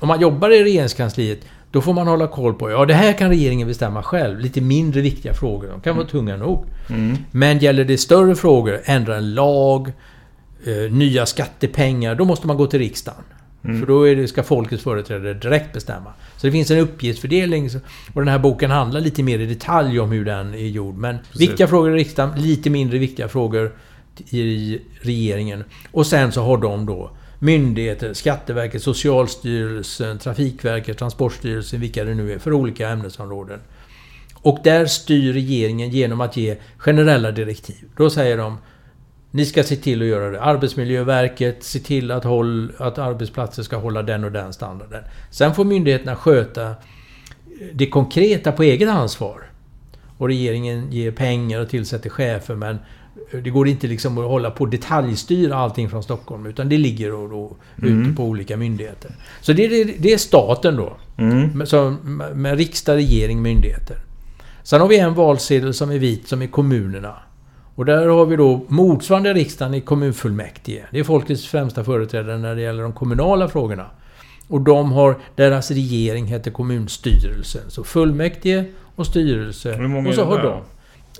[0.00, 3.28] Om man jobbar i regeringskansliet, då får man hålla koll på, ja det här kan
[3.28, 4.38] regeringen bestämma själv.
[4.38, 6.64] Lite mindre viktiga frågor, de kan vara tunga nog.
[7.30, 9.92] Men gäller det större frågor, ändra en lag,
[10.66, 13.24] eh, nya skattepengar, då måste man gå till riksdagen.
[13.62, 16.12] För då det, ska folkets företrädare direkt bestämma.
[16.36, 17.70] Så det finns en uppgiftsfördelning.
[18.14, 20.94] Och den här boken handlar lite mer i detalj om hur den är gjord.
[20.94, 23.72] Men viktiga frågor i riksdagen, lite mindre viktiga frågor
[24.30, 25.64] i regeringen.
[25.90, 32.38] Och sen så har de då myndigheter, Skatteverket, Socialstyrelsen, Trafikverket, Transportstyrelsen, vilka det nu är,
[32.38, 33.60] för olika ämnesområden.
[34.34, 37.88] Och där styr regeringen genom att ge generella direktiv.
[37.96, 38.58] Då säger de
[39.38, 40.40] Ni ska se till att göra det.
[40.40, 45.04] Arbetsmiljöverket, se till att, håll, att arbetsplatser ska hålla den och den standarden.
[45.30, 46.74] Sen får myndigheterna sköta
[47.72, 49.50] det konkreta på eget ansvar.
[50.18, 52.78] Och regeringen ger pengar och tillsätter chefer men
[53.42, 57.14] det går inte liksom att hålla på och detaljstyra allting från Stockholm utan det ligger
[57.14, 58.02] och, och mm.
[58.02, 59.10] ute på olika myndigheter.
[59.40, 60.96] Så det, det, det är staten då.
[61.16, 61.66] Mm.
[61.66, 61.96] Så,
[62.34, 63.96] med riksdag, regering, myndigheter.
[64.62, 67.14] Sen har vi en valsedel som är vit som är kommunerna.
[67.78, 70.84] Och där har vi då motsvarande riksdagen i kommunfullmäktige.
[70.90, 73.86] Det är folkets främsta företrädare när det gäller de kommunala frågorna.
[74.48, 77.62] Och de har, deras regering heter kommunstyrelsen.
[77.68, 78.64] Så fullmäktige
[78.94, 79.72] och styrelse.
[79.72, 80.62] Hur många och så är har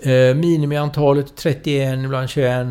[0.02, 0.10] de.
[0.10, 2.66] Eh, minimiantalet 31, ibland 21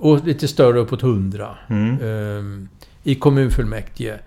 [0.00, 1.98] och lite större uppåt 100 mm.
[2.00, 2.68] eh,
[3.02, 4.18] i kommunfullmäktige.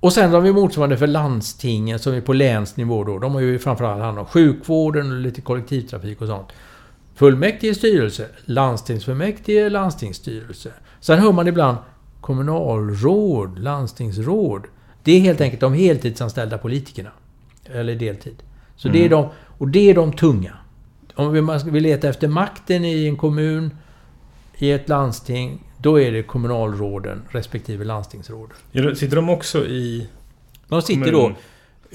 [0.00, 3.18] Och sen har vi motsvarande för landstingen som är på länsnivå då.
[3.18, 6.48] De har ju framförallt hand om sjukvården och lite kollektivtrafik och sånt.
[7.22, 10.72] Fullmäktige styrelse, landstingsfullmäktige, landstingsstyrelse.
[11.00, 11.76] Sen hör man ibland
[12.20, 14.62] kommunalråd, landstingsråd.
[15.02, 17.10] Det är helt enkelt de heltidsanställda politikerna.
[17.64, 18.42] Eller deltid.
[18.76, 18.98] Så mm.
[18.98, 20.52] det är de, och det är de tunga.
[21.14, 23.70] Om vi vill leta efter makten i en kommun,
[24.58, 28.56] i ett landsting, då är det kommunalråden respektive landstingsråden.
[28.96, 30.08] Sitter de också i...
[30.68, 31.26] De sitter då...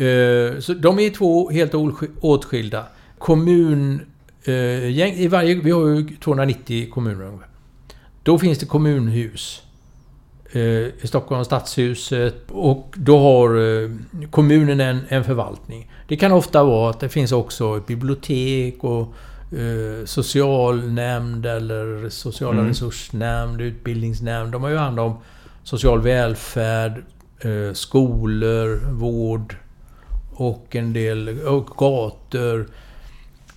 [0.03, 1.73] Eh, så de är två helt
[2.21, 2.85] åtskilda.
[3.17, 4.01] Kommun...
[4.47, 7.31] Eh, I varje, vi har ju 290 kommuner
[8.23, 9.63] Då finns det kommunhus.
[10.51, 13.89] Eh, I Stockholm stadshuset och då har eh,
[14.29, 15.91] kommunen en, en förvaltning.
[16.07, 19.13] Det kan ofta vara att det finns också ett bibliotek och
[19.57, 22.67] eh, socialnämnd eller sociala mm.
[22.67, 24.51] resursnämnd, utbildningsnämnd.
[24.51, 25.17] De har ju hand om
[25.63, 27.03] social välfärd,
[27.39, 29.55] eh, skolor, vård
[30.33, 32.67] och en del och gator.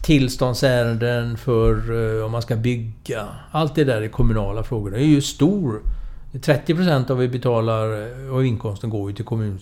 [0.02, 1.74] Tillståndsärenden för
[2.18, 3.28] eh, om man ska bygga.
[3.50, 4.90] Allt det där är kommunala frågor.
[4.90, 5.82] Det är ju stor
[6.32, 9.58] 30% av vi betalar eh, av inkomsten går ju till kommun,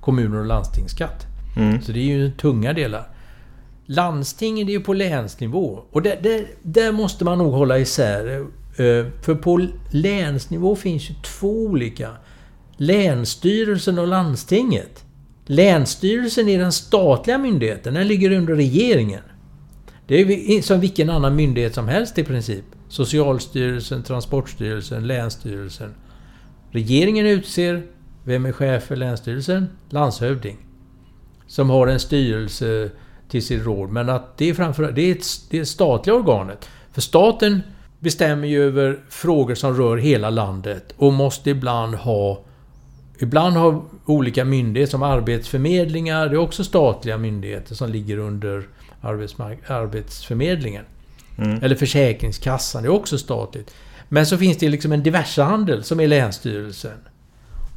[0.00, 1.26] kommuner och landstingsskatt.
[1.56, 1.82] Mm.
[1.82, 3.08] Så det är ju tunga delar.
[3.86, 5.80] Landstingen är ju på länsnivå.
[5.90, 8.46] Och där, där, där måste man nog hålla isär.
[8.76, 12.10] Eh, för på länsnivå finns ju två olika.
[12.76, 15.04] Länsstyrelsen och landstinget.
[15.46, 17.94] Länsstyrelsen är den statliga myndigheten.
[17.94, 19.22] Den ligger under regeringen.
[20.06, 22.64] Det är som vilken annan myndighet som helst i princip.
[22.88, 25.94] Socialstyrelsen, Transportstyrelsen, Länsstyrelsen.
[26.70, 27.82] Regeringen utser,
[28.24, 29.68] vem är chef för Länsstyrelsen?
[29.90, 30.56] Landshövding.
[31.46, 32.90] Som har en styrelse
[33.28, 33.90] till sitt råd.
[33.90, 36.68] Men att det är framför det är ett, det är statliga organet.
[36.92, 37.60] För staten
[37.98, 42.44] bestämmer ju över frågor som rör hela landet och måste ibland ha
[43.18, 48.68] Ibland har olika myndigheter som arbetsförmedlingar, det är också statliga myndigheter som ligger under
[49.02, 50.84] arbetsförmedlingen.
[51.38, 51.58] Mm.
[51.62, 53.74] Eller Försäkringskassan, det är också statligt.
[54.08, 56.98] Men så finns det liksom en diversehandel som är Länsstyrelsen.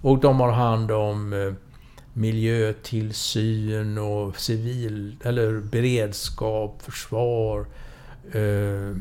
[0.02, 1.54] Och de har hand om eh,
[2.14, 7.66] miljötillsyn och civil eller beredskap, försvar.
[8.32, 8.96] Eh,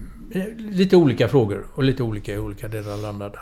[0.59, 3.33] lite olika frågor och lite olika i olika delar av landet.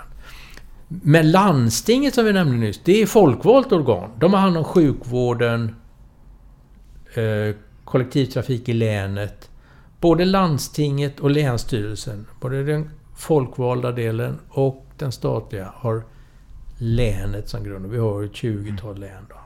[0.88, 4.11] Men landstinget som vi nämnde nyss, det är folkvalt organ.
[4.18, 5.77] De har hand om sjukvården,
[7.14, 7.55] eh,
[7.92, 9.50] kollektivtrafik i länet.
[10.00, 16.02] Både landstinget och länsstyrelsen, både den folkvalda delen och den statliga, har
[16.78, 17.87] länet som grund.
[17.87, 19.26] Vi har ett 20-tal län.
[19.28, 19.37] Då.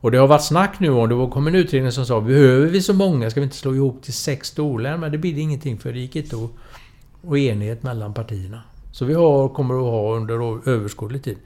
[0.00, 2.82] Och det har varit snack nu om, det kom en utredning som sa behöver vi
[2.82, 3.30] så många?
[3.30, 5.00] Ska vi inte slå ihop till sex storlän?
[5.00, 6.50] Men det blir det ingenting för det gick inte att...
[7.24, 8.62] Och enighet mellan partierna.
[8.92, 11.36] Så vi har, kommer att ha under överskådlig tid.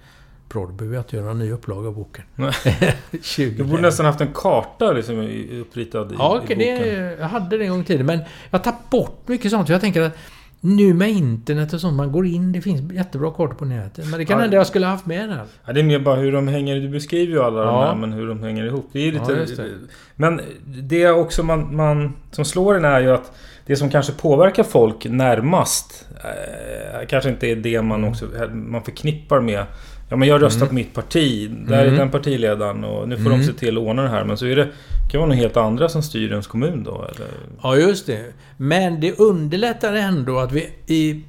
[0.55, 2.25] Jag inte göra en ny upplaga av boken.
[3.37, 5.21] du borde nästan haft en karta liksom,
[5.61, 6.59] uppritad i, ja, i boken.
[6.59, 8.07] Det, jag hade det en gång i tiden.
[8.07, 9.69] Men jag har tagit bort mycket sånt.
[9.69, 10.17] Jag tänker att
[10.61, 14.07] nu med internet och sånt, man går in, det finns jättebra kartor på nätet.
[14.07, 14.43] Men det kan ja.
[14.43, 15.39] hända jag skulle haft med den.
[15.65, 17.67] Ja, det är mer bara hur de hänger, du beskriver ju alla ja.
[17.67, 18.89] de här, men hur de hänger ihop.
[18.93, 19.33] Det är lite...
[19.33, 19.71] Ja, det.
[20.15, 23.33] Men det också man, man, som slår en är ju att
[23.67, 29.41] det som kanske påverkar folk närmast eh, kanske inte är det man också man förknippar
[29.41, 29.65] med
[30.09, 30.69] Ja men jag röstar mm.
[30.69, 31.51] på mitt parti.
[31.51, 31.95] Där mm.
[31.95, 33.39] är den partiledaren och nu får mm.
[33.39, 34.25] de se till att ordna det här.
[34.25, 34.65] Men så är det...
[34.65, 37.29] Det kan vara några helt andra som styr ens kommun då eller?
[37.63, 38.33] Ja just det.
[38.57, 41.23] Men det underlättar ändå att vi i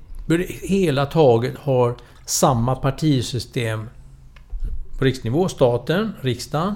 [0.61, 3.89] hela taget har samma partisystem
[4.99, 5.49] på riksnivå.
[5.49, 6.75] Staten, riksdagen,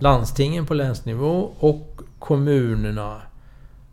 [0.00, 3.22] landstingen på länsnivå och kommunerna.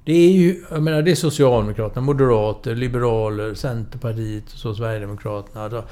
[0.06, 5.84] Det är ju, jag menar det är Socialdemokraterna, Moderater, Liberaler, Centerpartiet och så Sverigedemokraterna.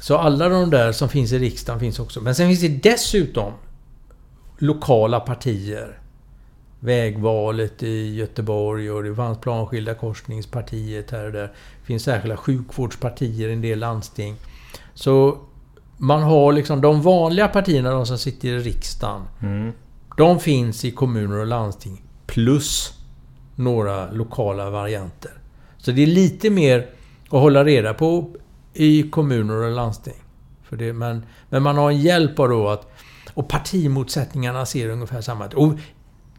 [0.00, 2.20] Så alla de där som finns i riksdagen finns också.
[2.20, 3.52] Men sen finns det dessutom
[4.58, 5.98] lokala partier
[6.80, 11.42] vägvalet i Göteborg och det fanns planskilda korsningspartiet här och där.
[11.80, 14.36] Det finns särskilda sjukvårdspartier i en del landsting.
[14.94, 15.38] Så
[15.96, 19.22] man har liksom de vanliga partierna, de som sitter i riksdagen.
[19.42, 19.72] Mm.
[20.16, 22.02] De finns i kommuner och landsting.
[22.26, 22.92] Plus
[23.54, 25.32] några lokala varianter.
[25.78, 26.86] Så det är lite mer
[27.24, 28.30] att hålla reda på
[28.78, 30.14] i kommuner och landsting.
[30.62, 32.90] För det, men, men man har en hjälp av då att...
[33.34, 35.54] Och partimotsättningarna ser ungefär samma ut.
[35.54, 35.72] Och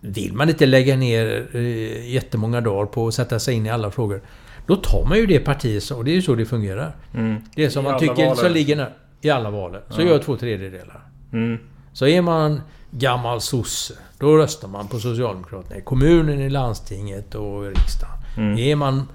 [0.02, 3.92] vill man inte lägga ner eh, jättemånga dagar på att sätta sig in i alla
[3.92, 4.22] frågor.
[4.68, 6.96] Då tar man ju det partiet, och det är ju så det fungerar.
[7.14, 7.42] Mm.
[7.56, 8.36] Det som I man tycker valer.
[8.36, 9.86] som ligger när, i alla valet.
[9.90, 10.06] Så Ja.
[10.06, 11.02] gör två tredjedelar.
[11.34, 11.58] Mm.
[11.94, 17.66] Så är man gammal sosse, då röstar man på Socialdemokraterna i kommunen, i landstinget och
[17.66, 18.16] i riksdagen.
[18.38, 18.58] Mm.
[18.58, 19.08] Är man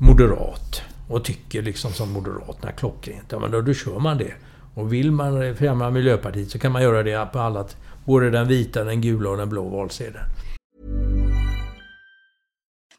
[0.00, 4.34] moderat och tycker liksom som Moderaterna klockrent, ja men då, då kör man det.
[4.74, 7.66] Och vill man främja Miljöpartiet så kan man göra det på alla,
[8.04, 10.24] både den vita, den gula och den blå valsedeln.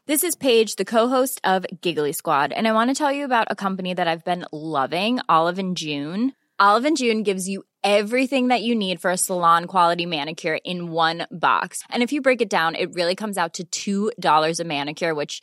[0.06, 3.48] This is Paige, the co-host of Giggly Squad, and I want to tell you about
[3.50, 6.32] a company that I've been loving, Olive and June.
[6.60, 10.92] Olive and June gives you everything that you need for a salon quality manicure in
[10.92, 11.82] one box.
[11.90, 15.42] And if you break it down, it really comes out to $2 a manicure, which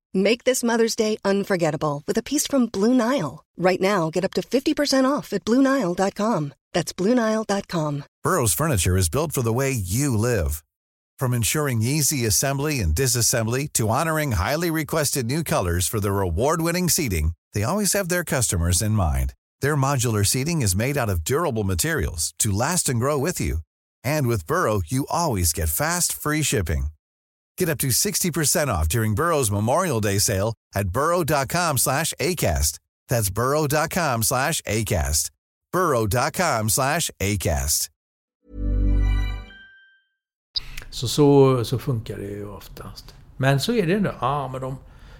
[0.13, 3.45] Make this Mother's Day unforgettable with a piece from Blue Nile.
[3.57, 6.53] Right now, get up to 50% off at BlueNile.com.
[6.73, 8.03] That's BlueNile.com.
[8.23, 10.63] Burrow's furniture is built for the way you live.
[11.17, 16.89] From ensuring easy assembly and disassembly to honoring highly requested new colors for their award-winning
[16.89, 19.33] seating, they always have their customers in mind.
[19.61, 23.59] Their modular seating is made out of durable materials to last and grow with you.
[24.03, 26.87] And with Burrow, you always get fast, free shipping.
[27.57, 32.79] Get up to 60% off during Burrow's Memorial Day sale at burrow.com slash ACAST.
[33.07, 35.31] That's burrow.com slash ACAST.
[35.71, 37.89] burrow.com slash ACAST.
[40.89, 43.13] Så, så, så funkar det ju oftast.
[43.37, 44.11] Men så är det ändå.
[44.21, 44.77] Ja, men de...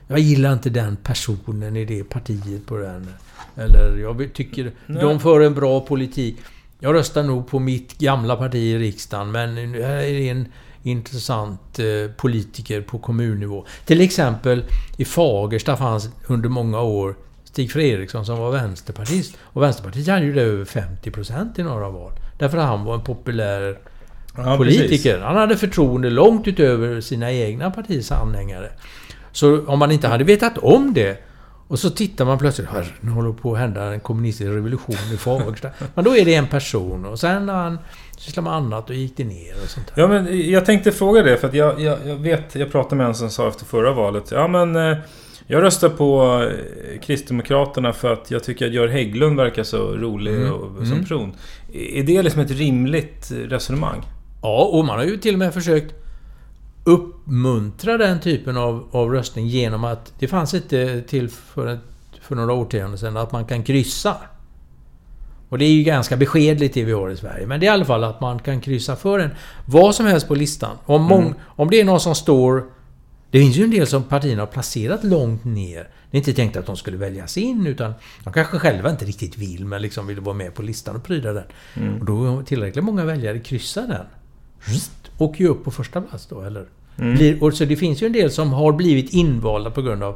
[0.08, 3.14] Jag gillar inte den personen i det partiet på den.
[3.56, 6.38] Eller jag tycker de för en bra politik.
[6.80, 10.48] Jag röstar nog på mitt gamla parti i riksdagen men nu här är det en
[10.84, 11.86] intressant eh,
[12.18, 13.66] politiker på kommunnivå.
[13.86, 14.64] Till exempel
[14.98, 19.38] i Fagersta fanns under många år Stig Fredriksson som var vänsterpartist.
[19.42, 22.12] Och Vänsterpartiet hade ju det över 50% i några val.
[22.40, 23.78] Därför att han var en populär
[24.38, 24.88] Ja, politiker.
[24.88, 25.22] precis.
[25.22, 28.72] Han hade förtroende långt utöver sina egna partiets anhängare.
[29.32, 31.18] Så om man inte hade vetat om det
[31.68, 35.18] och så tittar man plötsligt, "Hör, nu håller på att hända en kommunistisk revolution i
[35.18, 35.70] Fagersta.
[35.96, 37.78] Men då är det en person och sen när han
[38.22, 40.02] sysslar med annat och gick det ner och sånt där.
[40.02, 43.08] Ja men jag tänkte fråga det för att jag, jag, jag vet, jag pratade med
[43.08, 44.32] en som sa efter förra valet.
[44.32, 44.98] Ja men eh,
[45.48, 50.36] jag röstar på eh, Kristdemokraterna för att jag tycker att Gör Hägglund verkar så rolig
[50.36, 51.02] Mm, och, som mm.
[51.02, 51.34] person.
[51.74, 54.02] Är det liksom ett rimligt resonemang?
[54.42, 55.96] Ja, och man har ju till och med försökt
[56.84, 61.80] uppmuntra den typen av, av röstning genom att det fanns inte till för,
[62.22, 64.16] för några årtionden sedan att man kan kryssa.
[65.52, 67.48] Och det är ju ganska beskedligt det vi har i Sverige.
[67.48, 69.30] Men det är i alla fall att man kan kryssa för en
[69.66, 70.78] vad som helst på listan.
[70.86, 72.64] Om, mång, om det är någon som står...
[73.32, 75.90] Det finns ju en del som partierna har placerat långt ner.
[76.12, 79.38] Det är inte tänkt att de skulle väljas in utan de kanske själva inte riktigt
[79.38, 81.44] vill men liksom vill vara med på listan och pryda den.
[82.00, 84.06] Och då tillräckligt många väljare kryssar den.
[84.74, 86.66] Just, åker ju upp på första plats då eller?
[86.96, 90.16] Blir, och så det finns ju en del som har blivit invalda på grund av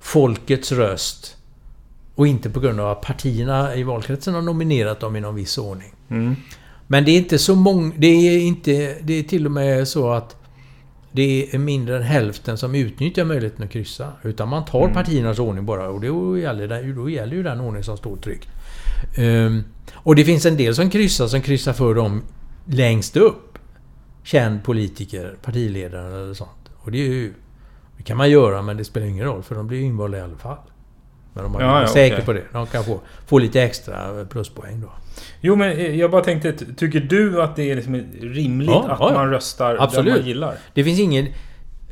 [0.00, 1.37] folkets röst.
[2.18, 5.58] Och inte på grund av att partierna i valkretsen har nominerat dem i någon viss
[5.58, 5.92] ordning.
[6.86, 7.92] Men det är inte så många...
[7.96, 8.96] Det är inte...
[9.02, 10.36] Det är till och med så att
[11.12, 14.12] det är mindre än hälften som utnyttjar möjligheten att kryssa.
[14.22, 17.96] Utan man tar partiernas ordning bara och då gäller, då gäller ju den ordning som
[17.96, 18.48] står tryckt.
[19.16, 22.22] Ehm, och det finns en del som kryssar som kryssar för dem
[22.64, 23.58] längst upp.
[24.22, 26.70] Känd politiker, partiledare eller sånt.
[26.78, 27.34] Och det är ju...
[27.96, 30.20] Det kan man göra men det spelar ingen roll för de blir ju invalda i
[30.20, 30.58] alla fall.
[31.42, 32.24] Men om man Ja, ja, säker okej.
[32.24, 32.42] på det.
[32.52, 34.88] De kan få, få lite extra pluspoäng då.
[35.40, 39.14] Jo men eh, jag bara tänkte, tycker du att det är liksom rimligt Ja, att
[39.14, 40.16] man röstar där Absolut.
[40.16, 40.54] man gillar?
[40.74, 41.26] Det finns ingen...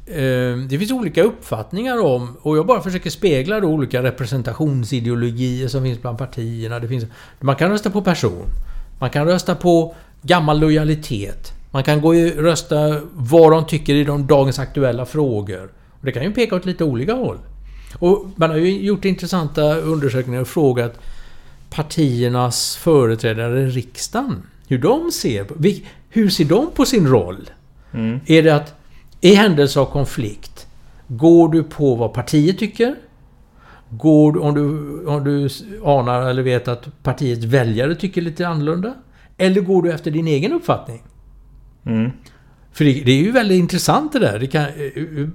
[0.06, 5.82] Eh, det finns olika uppfattningar om, och jag bara försöker spegla då olika representationsideologier som
[5.82, 6.78] finns bland partierna.
[6.80, 7.04] Det finns,
[7.40, 8.46] man kan rösta på person.
[8.98, 11.52] Man kan rösta på gammal lojalitet.
[11.70, 15.70] Man kan gå och rösta vad de tycker i de dagens aktuella frågor.
[15.90, 17.38] Och det kan ju peka åt lite olika håll.
[17.98, 21.00] Och man har ju gjort intressanta undersökningar och frågat
[21.70, 25.54] partiernas företrädare i riksdagen hur de ser på...
[26.08, 27.50] Hur ser de på sin roll?
[27.92, 28.20] Mm.
[28.26, 28.74] Är det att
[29.20, 30.66] i händelse av konflikt,
[31.08, 32.94] går du på vad partiet tycker?
[33.90, 35.48] Går du, om, du, om du
[35.84, 38.94] anar eller vet att partiets väljare tycker lite annorlunda?
[39.36, 41.02] Eller går du efter din egen uppfattning?
[41.86, 42.10] Mm.
[42.76, 44.38] För det, det är ju väldigt intressant det där.
[44.38, 44.66] Det kan,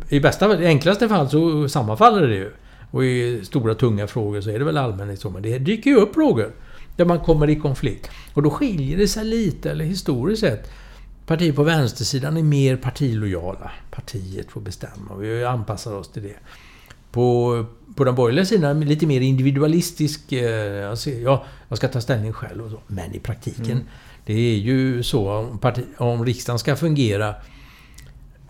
[0.09, 2.51] i- bästa fall, i enklaste fall så sammanfaller det ju.
[2.91, 5.29] Och i stora tunga frågor så är det väl allmänhet så.
[5.29, 6.51] Men det dyker ju upp frågor
[6.95, 8.09] där man kommer i konflikt.
[8.33, 10.71] Och då skiljer det sig lite, eller historiskt sett.
[11.25, 13.71] Partier på vänstersidan är mer partilojala.
[13.91, 16.35] Partiet får bestämma och vi anpassar oss till det.
[17.11, 17.65] På,
[17.95, 20.31] på den borgerliga sidan lite mer individualistisk.
[20.31, 22.79] Eh, alltså, ja, jag ska ta ställning själv och så.
[22.87, 23.83] Men i praktiken, Mm
[24.25, 27.35] det är ju så om, parti, om riksdagen ska fungera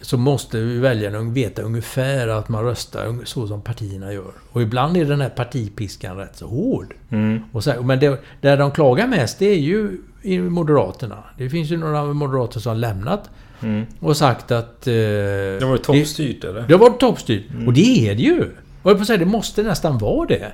[0.01, 4.31] så måste väljarna veta ungefär att man röstar så som partierna gör.
[4.51, 6.93] Och ibland är den här partipiskan rätt så hård.
[7.09, 7.39] Mm.
[7.51, 11.23] Och så, men det, där de klagar mest det är ju i Moderaterna.
[11.37, 13.29] Det finns ju några moderater som har lämnat
[13.63, 13.85] Mm.
[13.99, 14.87] och sagt att...
[14.87, 16.61] Eh, Det var toppstyrt eller?
[16.67, 17.43] det varit toppstyrt.
[17.67, 18.41] Och det är det ju.
[18.81, 20.51] Och jag på att säga, det måste nästan vara det.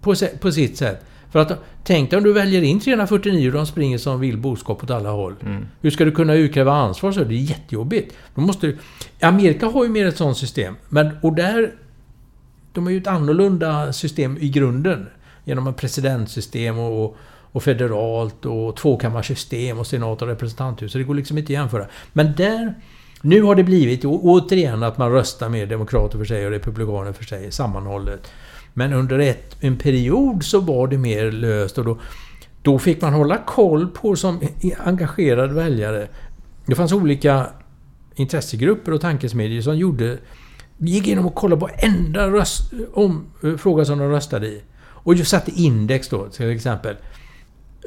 [0.00, 1.04] På, på sitt sätt.
[1.30, 1.52] För att
[1.84, 5.34] tänk dig om du väljer in 349 och de springer som vildboskap åt alla håll.
[5.80, 7.24] Hur ska du kunna utkräva ansvar så?
[7.24, 8.14] Det är jättejobbigt.
[8.34, 8.78] Då måste du,
[9.20, 10.76] Amerika har ju mer ett sånt system.
[10.88, 11.74] Men, och där...
[12.72, 15.06] De har ju ett annorlunda system i grunden.
[15.44, 17.16] Genom ett presidentsystem och,
[17.52, 20.92] och federalt och tvåkammarsystem och senat och representanthus.
[20.92, 21.86] Så det går liksom inte att jämföra.
[22.12, 22.74] Men där...
[23.22, 27.24] Nu har det blivit återigen att man röstar med demokrater för sig och republikaner för
[27.24, 28.32] sig, sammanhållet.
[28.78, 31.98] Men under ett, en period så var det mer löst och då,
[32.62, 34.40] då fick man hålla koll på som
[34.84, 36.08] engagerad väljare.
[36.66, 37.46] Det fanns olika
[38.14, 40.18] intressegrupper och tankesmedier som gjorde...
[40.78, 44.62] Gick igenom och kollade på varenda röst, om, eh, fråga som de röstade i.
[44.78, 46.96] Och just satte index då, till exempel.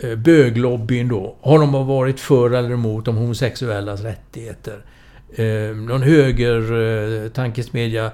[0.04, 1.36] Eh, böglobbyn då.
[1.42, 4.86] Har de varit för eller emot de homosexuellas rättigheter?
[5.36, 6.62] Eh, någon höger
[7.24, 8.12] eh, tankesmedja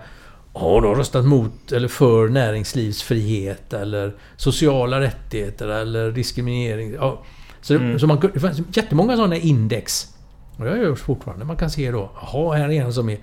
[0.55, 6.93] har de röstat mot eller för näringslivsfrihet eller sociala rättigheter eller diskriminering?
[6.93, 7.23] Ja.
[7.61, 7.99] Så, Mm.
[7.99, 10.07] så man, det fanns jättemånga sådana index.
[10.57, 11.45] Och det görs fortfarande.
[11.45, 13.17] Man kan se då, jaha, här är en som är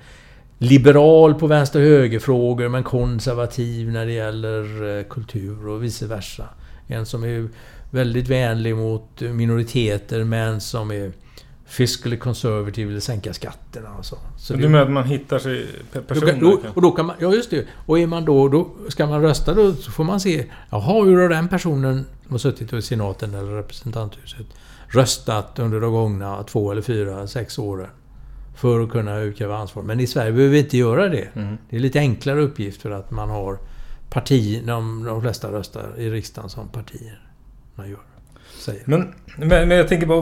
[0.59, 6.49] liberal på vänster och högerfrågor men konservativ när det gäller eh, kultur och vice versa.
[6.87, 7.49] En som är
[7.91, 11.13] väldigt vänlig mot minoriteter men som är
[11.73, 14.19] fiscally conservative, vill sänka skatterna och så.
[14.39, 16.33] så du menar att man hittar sig pe- då personer?
[16.33, 17.67] kan, då, och då kan man, ja just det.
[17.87, 21.19] Och är man då, då ska man rösta då så får man se, jaha hur
[21.19, 24.47] har den personen som har suttit i senaten eller representanthuset
[24.89, 27.91] röstat under de gångna två eller fyra, sex åren.
[28.55, 29.83] För att kunna utkräva ansvar.
[29.83, 31.29] Men i Sverige behöver vi inte göra det.
[31.35, 31.57] Mm.
[31.71, 33.59] Det är lite enklare uppgift för att man har
[34.11, 37.29] parti, de, de flesta röstar i riksdagen som partier
[37.75, 38.12] man gör.
[38.63, 38.83] Säger.
[38.85, 40.15] Men, men, men jag tänker på,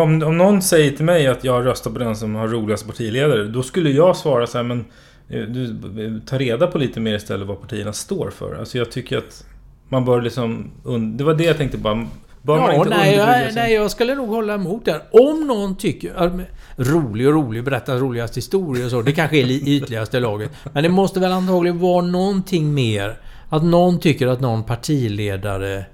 [0.00, 3.44] om, om någon säger till mig att jag röstar på den som har roligast partiledare,
[3.44, 4.84] då skulle jag svara så här, men
[5.28, 8.54] eh, du, ta reda på lite mer istället vad partierna står för.
[8.58, 9.44] Alltså jag tycker att
[9.88, 10.70] man bör liksom...
[11.16, 12.06] Det var det jag tänkte bara.
[12.42, 15.00] Bör man Ja, inte nej, jag, nej, jag skulle nog hålla emot där.
[15.10, 16.14] Om någon tycker...
[16.14, 16.32] att-
[16.80, 19.02] Rolig och rolig, berätta roligast historia och så.
[19.02, 20.50] Det kanske är li- ytligaste laget.
[20.72, 23.18] Men det måste väl antagligen vara någonting mer.
[23.48, 25.84] Att någon tycker att någon partiledare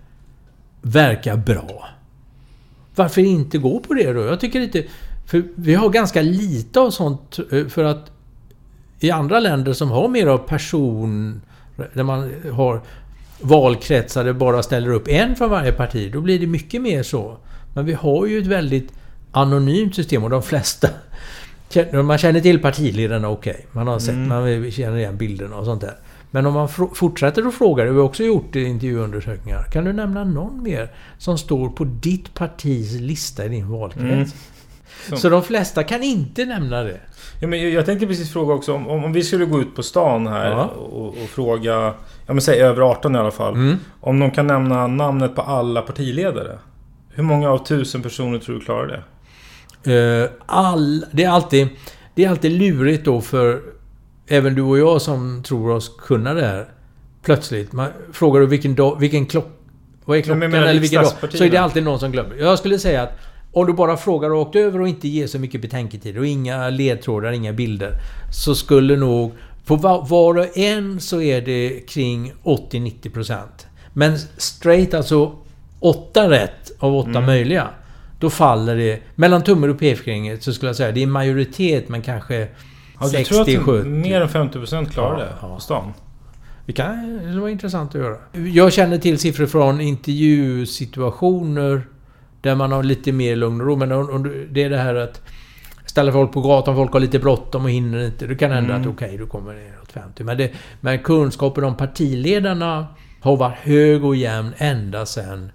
[0.82, 1.88] verkar bra.
[2.94, 4.20] Varför inte gå på det då?
[4.20, 4.84] Jag tycker inte...
[5.26, 8.10] För vi har ganska lite av sånt eh, för att
[9.00, 11.40] i andra länder som har mer av person...
[11.92, 12.80] Där man har
[13.40, 16.12] valkretsar där bara ställer upp en från varje parti.
[16.12, 17.36] Då blir det mycket mer så.
[17.74, 18.92] Men vi har ju ett väldigt
[19.32, 20.88] anonymt system och de flesta...
[22.04, 23.66] Man känner till partiledarna, okej.
[23.72, 24.28] Man har sett, Mm.
[24.28, 25.94] man känner igen bilderna och sånt där.
[26.34, 29.62] Men om man fortsätter att fråga, det har vi också gjort i intervjuundersökningar.
[29.62, 34.04] Kan du nämna någon mer som står på ditt partis lista i din valkrets?
[34.12, 34.28] Mm.
[35.08, 37.00] Som- Så de flesta kan inte nämna det.
[37.40, 39.82] Ja, men jag, tänkte precis fråga också, om, om, om vi skulle gå ut på
[39.82, 40.64] stan här Ja.
[40.64, 41.72] och, och fråga,
[42.26, 43.54] ja men säg över 18 i alla fall.
[43.54, 43.76] Mm.
[44.00, 46.58] Om de kan nämna namnet på alla partiledare.
[47.10, 49.02] Hur många av tusen personer tror du klarar
[49.84, 50.22] det?
[50.24, 51.68] Eh, all, det, är alltid,
[52.14, 53.60] det är alltid lurigt då för
[54.28, 56.68] även du och jag som tror oss kunna det här.
[57.22, 57.72] plötsligt.
[57.72, 59.46] Man frågar du vilken dag, vilken klock...
[60.04, 61.12] Vad är klockan men menar eller vilken dag?
[61.32, 62.36] Så är det alltid någon som glömmer.
[62.36, 63.18] Jag skulle säga att
[63.52, 67.32] om du bara frågar rakt över och inte ger så mycket betänketid och inga ledtrådar,
[67.32, 67.92] inga bilder.
[68.32, 69.32] Så skulle nog...
[69.66, 73.38] På va- var och en så är det kring 80-90%.
[73.92, 75.32] Men straight, alltså
[75.80, 77.26] 8 rätt av 8 Mm.
[77.26, 77.68] möjliga.
[78.20, 79.00] Då faller det...
[79.14, 82.48] Mellan tummen och pekfingret så skulle jag säga det är majoritet men kanske
[83.00, 83.84] Ja, du tror att 60-70.
[83.84, 85.54] mer än 50% klarar det ja.
[85.54, 85.92] på stan?
[86.66, 88.16] Det kan vara intressant att göra.
[88.32, 91.86] Jag känner till siffror från intervjusituationer
[92.40, 93.76] där man har lite mer lugn och ro.
[93.76, 93.88] Men
[94.50, 95.20] det är det här att
[95.86, 98.26] ställa folk på gatan, folk har lite bråttom och hinner inte.
[98.26, 98.82] Det kan hända Mm.
[98.82, 100.24] att okej, du kommer ner åt 50.
[100.24, 102.86] Men, det, men kunskapen om partiledarna
[103.20, 105.52] har varit hög och jämn ända sedan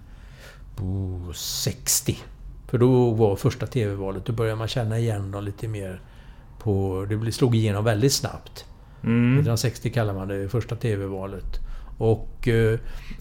[0.80, 2.18] oh, 60.
[2.68, 4.24] För då var första TV-valet.
[4.24, 6.00] Då började man känna igen dem lite mer
[6.62, 7.06] på...
[7.24, 8.64] Det slog igenom väldigt snabbt.
[9.02, 9.32] Mm.
[9.32, 11.58] 1960 kallar man det första TV-valet.
[11.98, 12.48] Och...
[12.48, 12.78] Eh,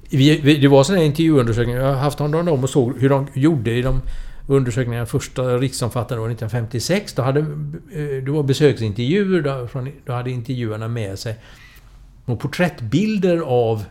[0.09, 1.79] vi, vi, det var sådana intervjuundersökningar.
[1.79, 4.01] Jag har haft av dem och såg hur de gjorde i de
[4.47, 5.05] undersökningarna.
[5.05, 7.13] Första riksomfattande var 1956.
[7.13, 7.39] Då hade...
[7.39, 9.41] Eh, det var besöksintervjuer.
[9.41, 11.35] Då, från, då hade intervjuarna med sig
[12.25, 13.85] och porträttbilder av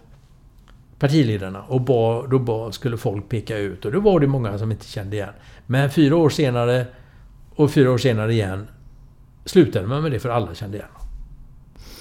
[0.98, 1.62] partiledarna.
[1.62, 3.84] Och ba, då ba, skulle folk peka ut.
[3.84, 5.32] Och då var det många som inte kände igen.
[5.66, 6.86] Men fyra år senare
[7.54, 8.66] och fyra år senare igen
[9.48, 10.88] slutade man med det för alla kände igen.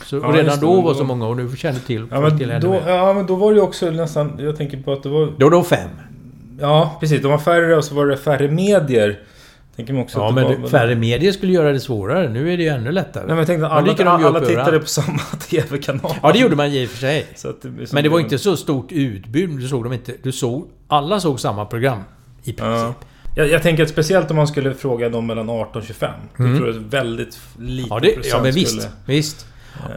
[0.06, 2.38] Så, Ja, och redan då men var så många och nu känner till, Ja folk
[2.38, 2.90] till men, ännu då, mer.
[2.90, 4.40] ja men då var det ju också nästan...
[4.40, 5.34] Jag tänker på att det var...
[5.38, 5.90] Då var det fem.
[6.60, 7.22] Ja, precis.
[7.22, 9.20] De var färre och så var det färre medier.
[9.76, 12.30] Tänker man också Ja men var, färre medier skulle göra det svårare.
[12.30, 13.24] Nu är det ju ännu lättare.
[13.24, 14.84] Nej, men jag tänkte alla, de alla upp tittade överallt.
[14.84, 15.20] på samma
[15.50, 16.12] TV-kanal.
[16.24, 17.26] Ja det gjorde man i och för sig.
[17.62, 19.50] Det Men det var inte så stort utbud.
[19.50, 20.14] Du såg dem inte.
[20.24, 20.68] Du såg...
[20.88, 22.00] Alla såg samma program.
[22.44, 22.60] I princip.
[22.62, 22.94] Ja.
[23.38, 26.12] Jag, jag tänker att speciellt om man skulle fråga dem mellan 18 och 25.
[26.40, 26.52] Mm.
[26.52, 28.82] Då tror jag väldigt liten Ja, det, procent ja men visst.
[28.82, 28.94] skulle...
[29.06, 29.48] Visst.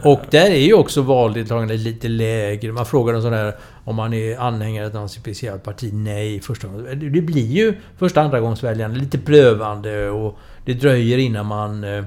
[0.03, 2.71] Och där är ju också valdeltagandet lite lägre.
[2.71, 5.93] Man frågar dem sådär om man är anhängare av något speciellt parti.
[5.93, 7.11] Nej, första gången.
[7.13, 12.03] Det blir ju första andra gångsväljande lite prövande och det dröjer innan man eh,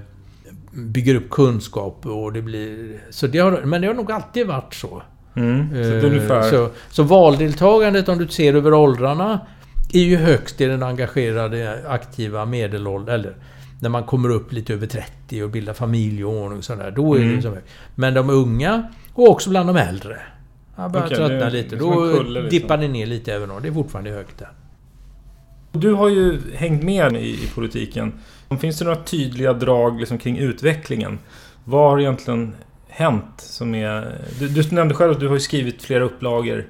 [0.72, 3.00] bygger upp kunskap och det blir...
[3.10, 5.02] Så det har, men det har nog alltid varit så.
[5.36, 5.68] Mm.
[5.70, 6.50] Så det Eh.
[6.50, 9.40] Så, så valdeltagandet om du ser över åldrarna
[9.94, 13.14] är ju högst i den engagerade aktiva medelåldern.
[13.14, 13.34] Eller
[13.80, 16.90] när man kommer upp lite över 30 och bildar familj och ordning och sådär.
[16.90, 17.36] Då är Mm.
[17.36, 17.68] det så högt.
[17.94, 20.18] Men de unga och också bland de äldre.
[20.76, 21.78] Jag börjar Okej, tröttna lite.
[21.78, 22.48] som Då liksom.
[22.50, 23.58] dippar det ner lite även då.
[23.60, 24.48] Det är fortfarande högt där.
[25.72, 28.12] Du har ju hängt med i, i politiken.
[28.60, 31.18] Finns det några tydliga drag liksom, kring utvecklingen?
[31.64, 32.54] Vad har egentligen
[32.88, 34.18] hänt som är...
[34.38, 36.64] Du, du nämnde själv att du har skrivit flera upplagor.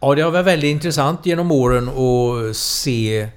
[0.00, 3.28] Ja, det har varit väldigt intressant genom åren att se...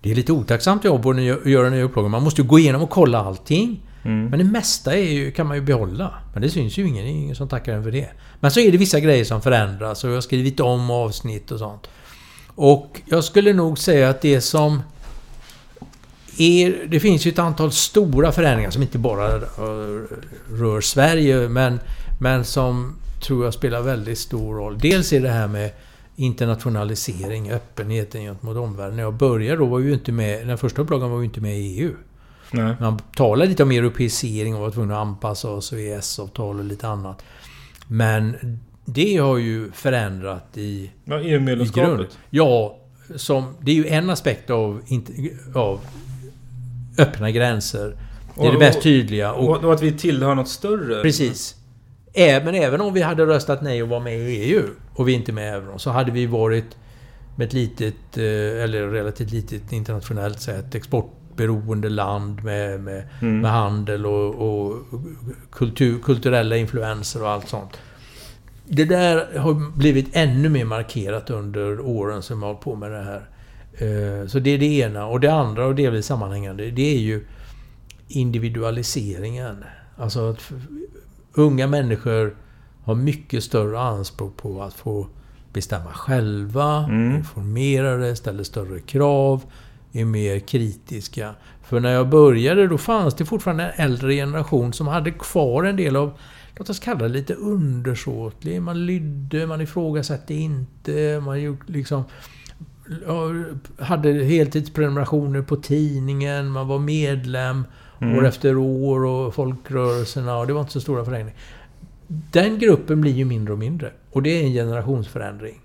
[0.00, 2.08] Det är lite otacksamt jobb att göra nya upplagor.
[2.08, 3.80] Man måste ju gå igenom och kolla allting.
[4.04, 4.26] Mm.
[4.26, 6.14] Men det mesta är ju, kan man ju behålla.
[6.32, 8.08] Men det syns ju ingen, det är ingen som tackar en för det.
[8.40, 11.58] Men så är det vissa grejer som förändras och jag har skrivit om avsnitt och
[11.58, 11.88] sånt.
[12.54, 14.82] Och jag skulle nog säga att det som...
[16.38, 19.38] Är, det finns ju ett antal stora förändringar som inte bara
[20.50, 21.80] rör Sverige men,
[22.20, 24.78] men som tror jag spelar väldigt stor roll.
[24.78, 25.70] Dels är det här med
[26.16, 28.96] internationalisering, öppenheten gentemot omvärlden.
[28.96, 30.46] När jag började då var vi ju inte med...
[30.46, 31.92] Den första upplagan var vi inte med i EU.
[32.50, 32.74] Nej.
[32.80, 36.88] Man talar lite om europeisering och var tvungna att anpassa oss och EES-avtal och lite
[36.88, 37.22] annat.
[37.88, 38.36] Men
[38.84, 41.28] det har ju förändrat i, Ja, i.
[41.32, 42.18] EU-medlemskapet.
[42.30, 42.78] Ja,
[43.16, 44.82] som, det är ju en aspekt av,
[45.54, 45.80] av
[46.98, 47.96] öppna gränser.
[48.34, 49.32] Det är det Och- mest tydliga.
[49.32, 51.02] Och, Och, och att vi tillhör något större.
[51.02, 51.54] Precis.
[52.14, 54.62] Även, även om vi hade röstat nej och var med i EU
[54.94, 56.76] och vi inte är med i euron så hade vi varit
[57.36, 63.40] med ett litet, eh, eller relativt litet internationellt sett, exportberoende land med, med, Mm.
[63.40, 64.76] med handel och, och
[65.52, 67.78] kultur, kulturella influenser och allt sånt.
[68.68, 73.02] Det där har blivit ännu mer markerat under åren som jag har på med det
[73.02, 73.22] här.
[73.72, 75.06] Eh, Så det är det ena.
[75.06, 77.24] Och det andra, och delvis sammanhängande, det är ju
[78.08, 79.64] individualiseringen.
[79.96, 80.52] Alltså att
[81.34, 82.36] unga människor
[82.84, 85.06] har mycket större anspråk på att få
[85.52, 87.16] bestämma själva, Mm.
[87.16, 89.42] informerade, ställer större krav,
[89.92, 91.34] är mer kritiska.
[91.62, 95.76] För när jag började då fanns det fortfarande en äldre generation som hade kvar en
[95.76, 96.18] del av,
[96.56, 98.62] låt oss kalla det lite undersåtlig.
[98.62, 102.04] Man lydde, man ifrågasatte inte, man gjorde liksom
[103.78, 107.64] hade heltidsprenumerationer på tidningen, man var medlem
[108.02, 108.18] Mm.
[108.18, 111.40] år efter år och folkrörelserna och det var inte så stora förändringar.
[112.06, 113.92] Den gruppen blir ju mindre och mindre.
[114.10, 115.60] Och det är en generationsförändring.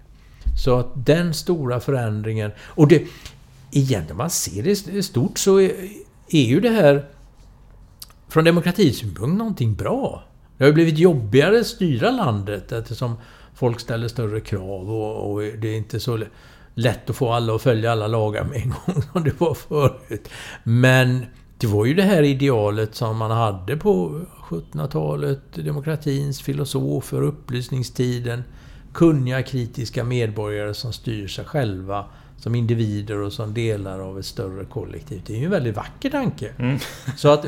[0.63, 2.51] Så att den stora förändringen...
[2.65, 3.03] Och det...
[3.71, 5.71] Egentligen, om man ser det i stort så är,
[6.29, 7.05] är ju det här
[8.29, 10.23] från demokratisynpunkt någonting bra.
[10.57, 13.15] Det har ju blivit jobbigare att styra landet eftersom
[13.55, 16.19] folk ställer större krav och, och det är inte så
[16.73, 20.29] lätt att få alla att följa alla lagar med en gång som det var förut.
[20.63, 21.25] Men
[21.57, 25.41] det var ju det här idealet som man hade på 1700-talet.
[25.53, 28.43] Demokratins filosofer, upplysningstiden.
[28.93, 32.05] Kunniga, kritiska medborgare som styr sig själva
[32.39, 35.21] som individer och som delar av ett större kollektiv.
[35.25, 36.49] Det är ju en väldigt vacker tanke.
[36.59, 36.79] Mm.
[37.15, 37.45] Så att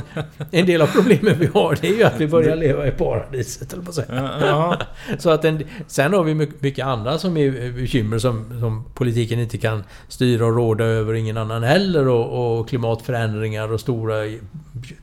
[0.51, 3.73] en del av problemen vi har det är ju att vi börjar leva i paradiset,
[3.73, 4.31] eller på säga.
[4.41, 4.77] Ja.
[5.19, 9.57] Så att en, sen har vi mycket andra som är bekymmer som, som politiken inte
[9.57, 12.07] kan styra och råda över, ingen annan heller.
[12.07, 14.15] Och, och klimatförändringar och stora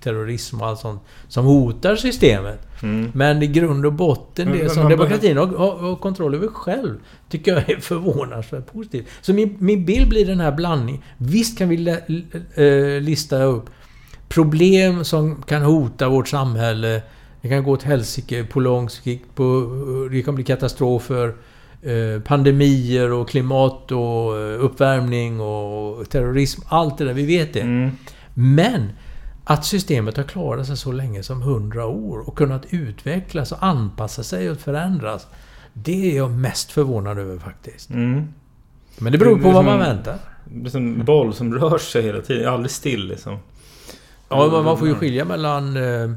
[0.00, 2.66] terrorism och allt sånt som hotar systemet.
[2.82, 3.10] Mm.
[3.14, 6.98] Men i grund och botten, det som demokratin har, har, kontroll över själv,
[7.28, 9.06] tycker jag är förvånansvärt positivt.
[9.20, 11.02] Så min, min bild blir den här blandningen.
[11.16, 11.88] Visst kan vi
[12.54, 13.70] äh, lista upp
[14.28, 17.02] problem som kan hota vårt samhälle.
[17.40, 19.34] Det kan gå åt helsike på lång sikt.
[19.34, 19.70] På,
[20.12, 21.34] det kan bli katastrofer.
[21.82, 26.60] Eh, pandemier och klimat och eh, uppvärmning och terrorism.
[26.68, 27.60] Allt det där, vi vet det.
[27.60, 27.90] Mm.
[28.34, 28.90] Men
[29.48, 34.22] att systemet har klarat sig så länge som 100 år och kunnat utvecklas och anpassa
[34.22, 35.26] sig och förändras.
[35.72, 37.90] Det är jag mest förvånad över faktiskt.
[37.90, 38.32] Mm.
[38.98, 40.18] Men det beror på det vad man väntar.
[40.44, 42.52] Det är som en boll som rör sig hela tiden.
[42.52, 43.38] Aldrig still liksom.
[44.28, 46.12] Ja, man får ju skilja mellan eh,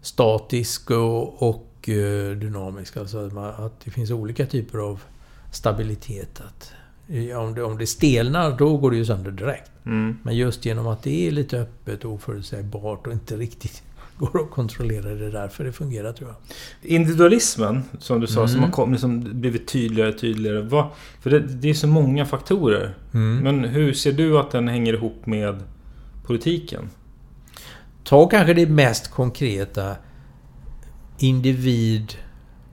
[0.00, 2.96] statisk och, och eh, dynamisk.
[2.96, 5.00] Alltså att, man, att, det finns olika typer av
[5.52, 6.40] stabilitet.
[6.40, 6.72] Att,
[7.36, 9.70] om, det, om det stelnar, då går det ju sönder direkt.
[9.86, 10.18] Mm.
[10.22, 13.82] Men just genom att det är lite öppet och oförutsägbart och inte riktigt
[14.18, 15.14] går att kontrollera.
[15.14, 16.36] Det är därför det fungerar tror jag.
[16.90, 18.48] Individualismen, som du sa, mm.
[18.48, 20.62] som har kommit, som blivit tydligare och tydligare.
[20.62, 20.86] Vad,
[21.20, 22.94] för det, det, är så många faktorer.
[23.14, 23.38] Mm.
[23.38, 25.62] Men hur ser du att den hänger ihop med
[26.26, 26.90] politiken?
[28.04, 29.96] Ta kanske det mest konkreta.
[31.18, 32.14] Individ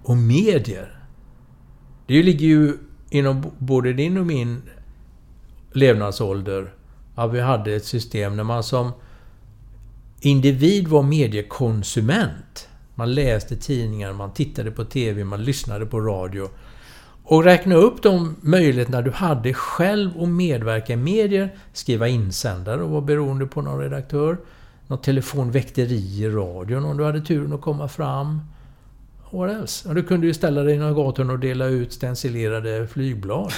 [0.03, 0.97] och medier.
[2.07, 2.77] Det ligger ju
[3.11, 4.61] inom både din och min
[5.71, 6.73] levnadsålder
[7.15, 8.91] att vi hade ett system när man som
[10.19, 12.69] individ var mediekonsument.
[12.95, 16.49] Man läste tidningar, man tittade på TV, man lyssnade på radio.
[17.23, 22.89] Och räkna upp de möjligheterna du hade själv att medverka i medier, skriva insändare och
[22.89, 24.37] vara beroende på någon redaktör.
[24.87, 28.41] Något telefonväkteri i radion om du hade turen att komma fram.
[29.31, 29.89] What else?
[29.89, 33.53] Och du kunde ju ställa dig i några gator och dela ut stencilerade flygblad.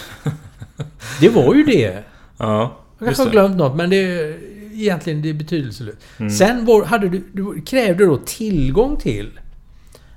[1.22, 2.04] det var ju det.
[2.38, 2.78] Ja.
[2.98, 4.40] Jag kanske har glömt något, men det är
[4.74, 5.98] egentligen det är betydelselöst.
[6.18, 6.30] Mm.
[6.30, 9.40] Sen var, hade du, du krävde då tillgång till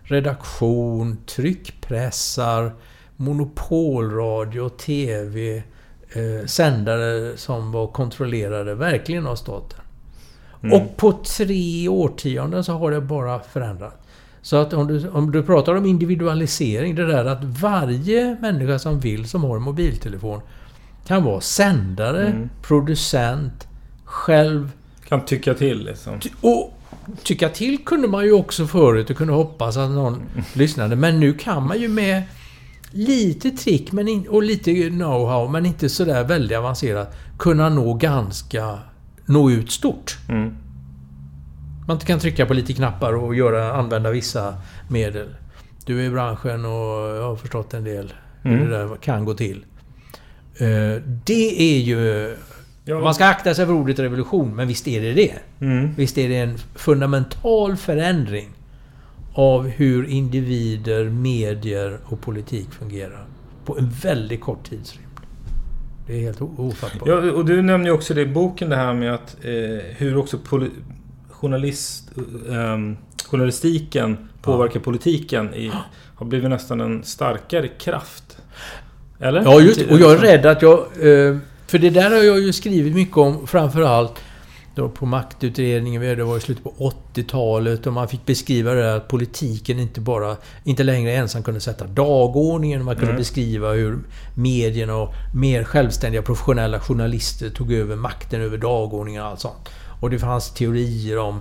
[0.02, 2.72] redaktion, tryckpressar,
[3.16, 5.56] monopolradio, TV,
[6.12, 9.80] eh, sändare som var kontrollerade verkligen av staten.
[10.62, 10.80] Mm.
[10.80, 13.96] Och på tre årtionden så har det bara förändrats.
[14.46, 19.00] Så att om du, om du pratar om individualisering, det där att varje människa som
[19.00, 20.40] vill, som har en mobiltelefon,
[21.06, 22.50] kan vara sändare, mm.
[22.62, 23.68] producent,
[24.04, 24.70] själv...
[25.08, 26.20] Kan tycka till liksom.
[26.40, 26.78] Och
[27.22, 30.26] tycka till kunde man ju också förut och kunde hoppas att någon mm.
[30.52, 30.96] lyssnade.
[30.96, 32.22] Men nu kan man ju med
[32.90, 38.78] lite trick men in, och lite know-how, men inte sådär väldigt avancerat, kunna nå ganska...
[39.28, 40.18] Nå ut stort.
[40.28, 40.56] Mm.
[41.86, 44.54] Man kan trycka på lite knappar och göra, använda vissa
[44.88, 45.28] medel.
[45.84, 48.12] Du är i branschen och jag har förstått en del
[48.42, 48.70] hur mm.
[48.70, 49.64] det där kan gå till.
[50.58, 52.34] Eh, det är ju...
[52.84, 53.00] Ja.
[53.00, 55.34] Man ska akta sig för ordet revolution, men visst är det det.
[55.60, 55.94] Mm.
[55.96, 58.48] Visst är det en fundamental förändring
[59.34, 63.26] av hur individer, medier och politik fungerar.
[63.64, 65.06] På en väldigt kort tidsrymd.
[66.06, 67.08] Det är helt ofattbart.
[67.08, 69.52] Ja, och du nämner ju också det i boken det här med att eh,
[69.96, 70.38] hur också
[71.40, 72.10] journalist,
[72.50, 72.78] eh,
[73.28, 74.84] journalistiken påverkar ja.
[74.84, 75.54] politiken.
[75.54, 75.72] I,
[76.16, 78.38] har blivit nästan en starkare kraft.
[79.20, 79.42] Eller?
[79.42, 80.78] Ja, just Och jag är rädd att jag...
[80.78, 84.22] Eh, för det där har jag ju skrivit mycket om, framförallt
[84.74, 88.96] då på maktutredningen, det var i slutet på 80-talet och man fick beskriva det där
[88.96, 92.84] att politiken inte bara, inte längre ensam kunde sätta dagordningen.
[92.84, 93.18] Man kunde mm.
[93.18, 93.98] beskriva hur
[94.34, 99.68] medierna och mer självständiga professionella journalister tog över makten över dagordningen och allt sånt.
[100.06, 101.40] Och det fanns teorier om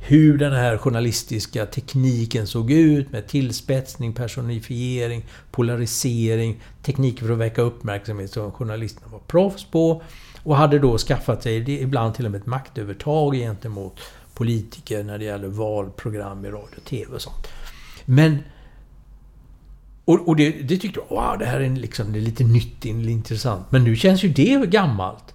[0.00, 7.62] hur den här journalistiska tekniken såg ut med tillspetsning, personifiering, polarisering, tekniker för att väcka
[7.62, 10.02] uppmärksamhet som journalisterna var proffs på.
[10.42, 14.00] Och hade då skaffat sig, ibland till och med ett maktövertag gentemot
[14.34, 17.46] politiker när det gäller valprogram i radio och TV och sånt.
[18.04, 18.38] Men...
[20.04, 22.84] Och, och det, det, tyckte jag, wow, det här är, liksom, det är lite nytt,
[22.84, 23.72] intressant.
[23.72, 25.34] Men nu känns ju det gammalt.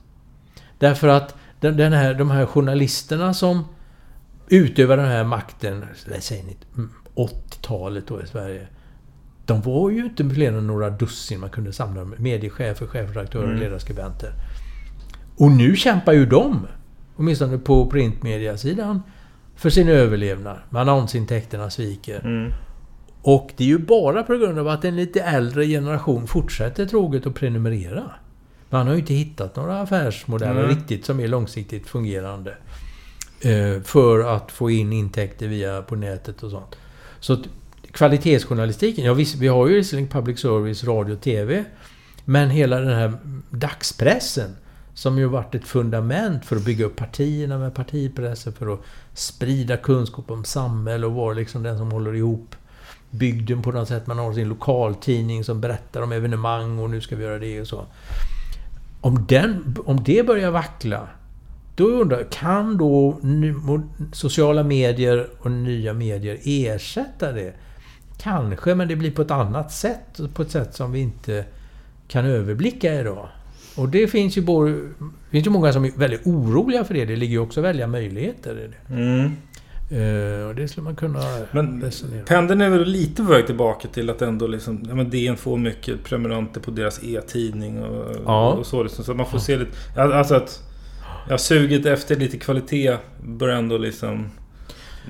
[0.79, 3.63] Därför att den, den här, de här journalisterna som
[4.47, 6.57] utövar den här makten, ni,
[7.15, 8.67] 80-talet då i Sverige.
[9.45, 12.05] De var ju inte fler än några dussin man kunde samla.
[12.17, 13.59] Mediechefer, chefredaktörer, Mm.
[13.59, 14.33] ledarskribenter.
[15.37, 16.67] Och nu kämpar ju de,
[17.15, 19.01] åtminstone på printmediasidan,
[19.55, 20.57] för sin överlevnad.
[20.69, 22.19] Men annonsintäkterna sviker.
[22.19, 22.51] Mm.
[23.21, 27.27] Och det är ju bara på grund av att en lite äldre generation fortsätter troget
[27.27, 28.03] att prenumerera.
[28.75, 30.75] Man har ju inte hittat några affärsmodeller Mm.
[30.75, 32.53] riktigt som är långsiktigt fungerande.
[33.41, 36.75] Eh, för att få in intäkter via på nätet och sånt.
[37.19, 37.39] Så att
[37.91, 41.65] kvalitetsjournalistiken, ja visst, vi har ju visserligen public service, radio och TV.
[42.25, 43.13] Men hela den här
[43.49, 44.55] dagspressen
[44.93, 48.81] som ju varit ett fundament för att bygga upp partierna med partipressen, för att
[49.13, 52.55] sprida kunskap om samhälle och vara liksom den som håller ihop
[53.09, 54.07] bygden på något sätt.
[54.07, 57.67] Man har sin lokaltidning som berättar om evenemang och nu ska vi göra det och
[57.67, 57.85] så.
[59.05, 61.07] Om, den, om det börjar vackla,
[61.75, 63.53] då undrar jag, kan då ny,
[64.13, 67.53] sociala medier och nya medier ersätta det?
[68.17, 70.19] Kanske, men det blir på ett annat sätt.
[70.33, 71.45] På ett sätt som vi inte
[72.07, 73.27] kan överblicka idag.
[73.75, 77.05] Och det finns ju, både, det finns ju många som är väldigt oroliga för det.
[77.05, 78.93] Det ligger ju också välja möjligheter i det.
[78.93, 79.31] Mm.
[79.89, 81.19] Eh, och det skulle man kunna
[81.51, 85.09] Men resonera pendeln är väl lite på väg tillbaka till att ändå liksom, ja men
[85.09, 88.51] DN får mycket prenumeranter på deras e-tidning och, Ja.
[88.51, 89.03] och så liksom.
[89.05, 89.71] Så man får se lite,
[90.01, 90.63] alltså att
[91.29, 94.29] ja, suget efter lite kvalitet börjar ändå liksom...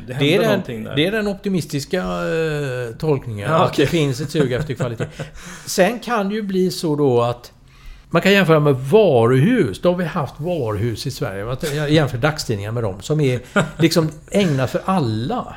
[0.08, 0.96] Det Det är, någonting den, där.
[0.96, 3.50] det är den optimistiska eh, tolkningen.
[3.52, 3.86] Ja, Att okej.
[3.86, 5.08] det finns ett sug efter kvalitet.
[5.66, 7.52] Sen kan det ju bli så då att
[8.10, 9.82] man kan jämföra med varuhus.
[9.82, 11.58] Då har vi haft varuhus i Sverige.
[11.76, 13.02] Jag jämför dagstidningar med dem.
[13.02, 13.42] Som är
[13.78, 15.56] liksom ägna för alla.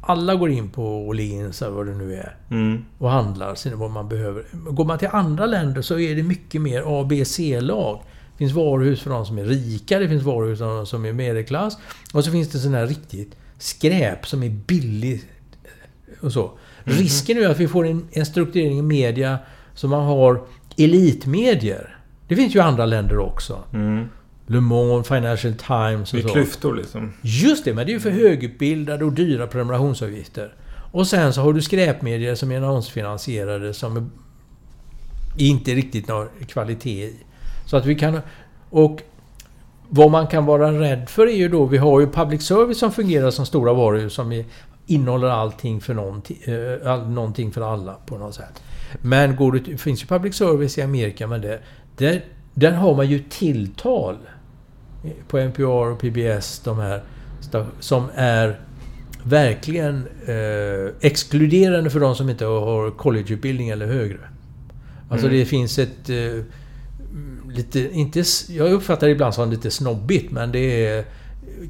[0.00, 2.36] Alla går in på Åhléns eller vad det nu är.
[2.50, 2.84] Mm.
[2.98, 4.44] Och handlar sina vad man behöver.
[4.52, 8.00] Går man till andra länder så är det mycket mer A, B, C-lag.
[8.32, 11.12] Det finns varuhus för de som är rika, det finns varuhus för de som är
[11.12, 11.78] medelklass.
[12.12, 15.26] Och så finns det sån här riktigt skräp som är billigt.
[16.20, 16.50] Och så.
[16.84, 19.38] Risken är att vi får en, en strukturering i media
[19.74, 20.40] som man har
[20.76, 21.96] elitmedier.
[22.28, 23.58] Det finns ju andra länder också.
[23.72, 24.08] Mm.
[24.46, 26.34] Le Monde, Financial Times och Det är så.
[26.34, 27.12] klyftor liksom.
[27.22, 30.54] Just det, men det är ju för högutbildade och dyra prenumerationsavgifter.
[30.92, 34.04] Och sen så har du skräpmedier som är annonsfinansierade som är
[35.36, 37.16] inte riktigt någon kvalitet i.
[37.64, 38.20] Så att vi kan...
[38.70, 39.02] Och
[39.88, 42.92] vad man kan vara rädd för är ju då, vi har ju public service som
[42.92, 44.44] fungerar som stora varuhus som är,
[44.86, 48.62] innehåller allting för någonting, eh, all, någonting för alla på något sätt.
[49.02, 51.60] Men går det, det finns ju public service i Amerika, men det,
[51.96, 52.24] där,
[52.54, 54.16] där har man ju tilltal
[55.28, 57.02] på NPR och PBS, de här,
[57.80, 58.60] som är
[59.22, 64.18] verkligen eh, exkluderande för de som inte har collegeutbildning eller högre.
[65.08, 65.38] Alltså Mm.
[65.38, 66.10] det finns ett...
[66.10, 66.44] Eh,
[67.50, 71.04] lite, inte, jag uppfattar det ibland som lite snobbigt, men det är,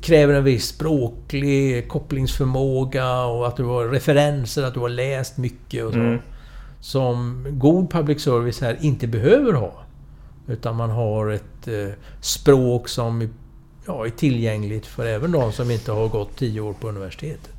[0.00, 5.84] kräver en viss språklig kopplingsförmåga och att du har referenser, att du har läst mycket
[5.84, 5.98] och så.
[5.98, 6.18] Mm.
[6.80, 9.72] Som god public service här inte behöver ha.
[10.48, 11.88] Utan man har ett eh,
[12.20, 13.28] språk som är-
[13.86, 17.50] ja, är tillgängligt för även de som inte har gått tio år på universitetet.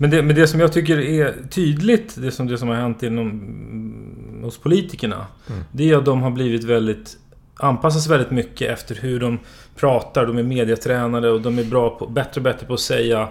[0.00, 3.02] Men det, men det som jag tycker är tydligt, det som, det som har hänt
[3.02, 5.26] inom, mm, hos politikerna.
[5.50, 5.64] Mm.
[5.72, 7.16] Det är att de har blivit väldigt...
[7.60, 9.38] Anpassas väldigt mycket efter hur de
[9.76, 10.26] pratar.
[10.26, 13.28] De är medietränade och de är bra på, bättre och bättre på att säga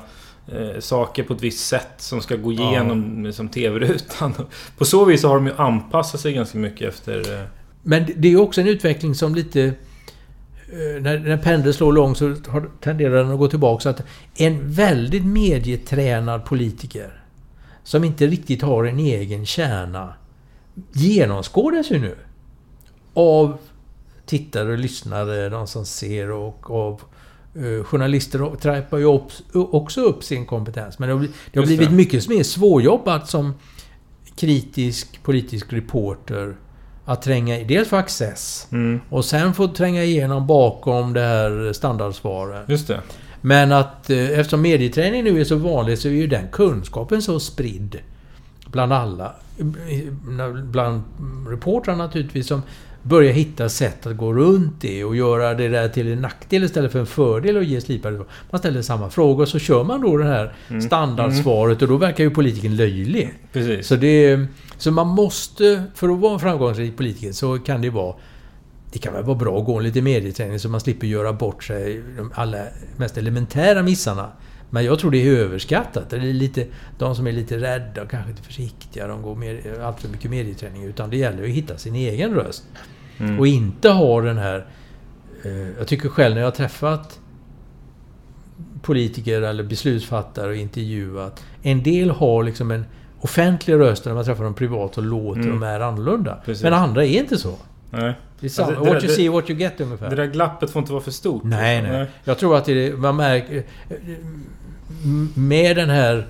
[0.48, 2.70] eh, saker på ett visst sätt som ska gå Ja.
[2.72, 4.34] igenom som TV-rutan.
[4.78, 7.40] På så vis har de ju anpassat sig ganska mycket efter...
[7.40, 7.46] Eh,
[7.84, 9.62] Men det- är ju också en utveckling som lite...
[9.64, 13.82] eh, När, när pendeln slår långt så har, tenderar den att gå tillbaka.
[13.82, 14.02] Så att
[14.36, 17.22] en väldigt medietränad politiker
[17.84, 20.14] som inte riktigt har en egen kärna
[20.94, 22.16] genomskådas ju nu
[23.14, 23.58] av
[24.26, 27.02] tittare och lyssnare, de som ser och av
[27.84, 29.06] journalister trappar ju
[29.52, 31.00] också upp sin kompetens.
[31.00, 33.54] Men det har, bli- det har blivit mycket mer svårjobbat som
[34.36, 36.56] kritisk politisk reporter
[37.06, 41.74] att tränga i, dels få access mm, och sen få tränga igenom bakom det här
[41.74, 42.70] standardsvaret.
[42.70, 43.02] just det.
[43.42, 47.40] Men att eh, eftersom medieträning nu är så vanlig så är ju den kunskapen så
[47.40, 47.98] spridd
[48.72, 49.34] bland alla.
[49.90, 50.14] Eh,
[50.64, 51.02] Bland
[51.50, 52.62] reportrar naturligtvis som
[53.08, 56.92] börjar hitta sätt att gå runt det och göra det där till en nackdel istället
[56.92, 58.22] för en fördel och ge slipade.
[58.52, 60.82] Man ställer samma frågor så kör man då det här Mm.
[60.82, 63.34] standardsvaret och då verkar ju politikern löjlig.
[63.54, 63.88] Precis.
[63.88, 64.46] Så, det,
[64.78, 68.16] så man måste, för att vara en framgångsrik politiker så kan det vara
[68.92, 71.64] det kan väl vara bra att gå en lite medieträning så man slipper göra bort
[71.64, 72.64] sig de allra
[72.98, 74.32] mest elementära missarna.
[74.70, 76.10] Men jag tror det är överskattat.
[76.10, 76.66] Det är lite,
[77.00, 80.32] de som är lite rädda och kanske lite försiktiga, de går med, allt för mycket
[80.32, 80.84] medieträning.
[80.84, 82.64] Utan det gäller att hitta sin egen röst.
[83.20, 83.40] Mm.
[83.40, 84.66] Och inte ha den här...
[85.44, 87.20] Eh, jag tycker själv när jag har träffat
[88.82, 91.44] politiker eller beslutsfattare och intervjuat.
[91.62, 92.86] En del har liksom en
[93.20, 95.60] offentlig röst när man träffar dem privat och låter Mm.
[95.60, 96.38] de är annorlunda.
[96.46, 96.64] Precis.
[96.64, 97.56] Men andra är inte så.
[97.90, 98.14] Nej.
[98.40, 98.68] Det är samma.
[98.68, 100.10] Alltså, what you det- see, what you get ungefär.
[100.10, 101.44] Det där glappet får inte vara för stort.
[101.44, 101.98] Nej, liksom.
[101.98, 102.08] nej.
[102.24, 103.64] Jag tror att det, man märker...
[105.04, 106.28] m- Med den här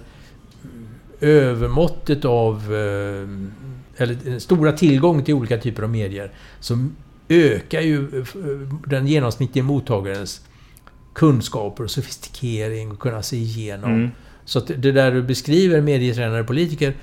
[1.22, 2.74] övermåttet av...
[3.98, 6.32] eh, Eller den stora tillgången till olika typer av medier.
[6.60, 6.88] Så
[7.30, 8.26] ökar ju eh,
[8.86, 10.42] den genomsnittliga mottagarens
[11.14, 13.94] kunskaper och sofistikering och kunna se igenom.
[13.94, 14.10] Mm.
[14.46, 16.94] Så att det där du beskriver medietränare och politiker.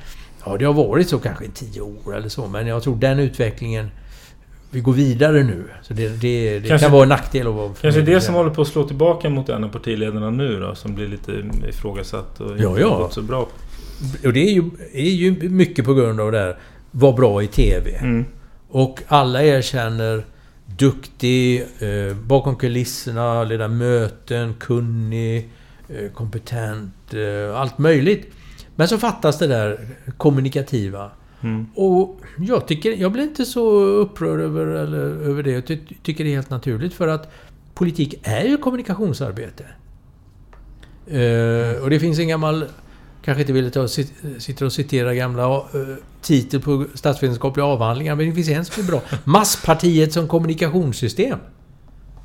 [0.47, 2.47] Ja, det har varit så kanske i tio år eller så.
[2.47, 3.91] Men jag tror den utvecklingen...
[4.71, 5.65] Vi går vidare nu.
[5.83, 8.51] Så det, det, det Kanske- kan vara en nackdel att vara Kanske det som håller
[8.51, 11.33] på att slå tillbaka mot en av partiledarna nu då, som blir lite
[11.69, 12.91] ifrågasatt och Ja, inte ja.
[12.91, 13.49] har gått så bra.
[14.25, 16.57] Och det är ju, är ju mycket på grund av det här.
[16.97, 17.97] Var bra i TV.
[17.97, 18.25] Mm.
[18.69, 20.25] Och alla erkänner
[20.67, 25.51] duktig, eh, bakom kulisserna, leda möten, kunnig,
[25.89, 28.33] eh, kompetent, eh, allt möjligt.
[28.77, 29.87] Men så fattas det där
[30.17, 31.11] kommunikativa.
[31.41, 31.67] Mm.
[31.75, 35.51] Och jag tycker, jag blir inte så upprörd över, eller, över det.
[35.51, 37.33] Jag ty, tycker det är helt naturligt för att
[37.75, 39.65] politik är ju kommunikationsarbete.
[41.07, 42.65] Eh, och det finns en gammal,
[43.25, 45.63] kanske inte vill ta, sit, sitter och citera gamla eh,
[46.23, 49.01] titel på statsvetenskapliga avhandlingar, men det finns en som är bra.
[49.25, 51.39] Masspartiet som kommunikationssystem.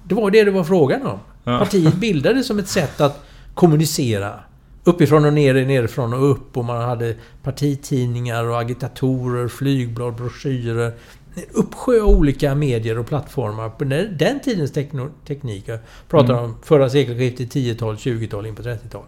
[0.04, 1.20] Det var det det var frågan om.
[1.44, 1.60] Ja.
[1.60, 3.24] Partiet bildades som ett sätt att
[3.54, 4.40] kommunicera.
[4.84, 6.58] Uppifrån och ner, nerifrån och upp.
[6.58, 10.94] Och man hade partitidningar och agitatorer, flygblad, broschyrer.
[11.36, 14.72] En uppsjö av olika medier och plattformar på den, den tidens
[15.28, 15.64] teknik.
[15.68, 15.80] Jag
[16.10, 16.46] pratar Mm.
[16.46, 19.04] om förra sekelskiftet, 10-tal, 20-tal, in på 30-tal.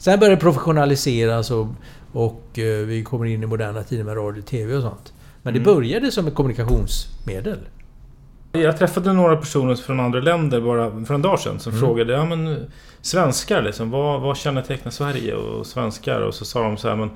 [0.00, 1.66] Sen började det professionaliseras och,
[2.12, 5.12] och eh, vi kommer in i moderna tider med radio, TV och sånt.
[5.42, 5.74] Men det Mm.
[5.74, 7.58] började som ett kommunikationsmedel.
[8.52, 11.80] Jag träffade några personer från andra länder bara för en dag sedan som Mm.
[11.86, 12.66] frågade ja, men,
[13.02, 16.20] svenskar liksom, vad, vad kännetecknar Sverige och svenskar?
[16.20, 17.10] Och så sa de så här, men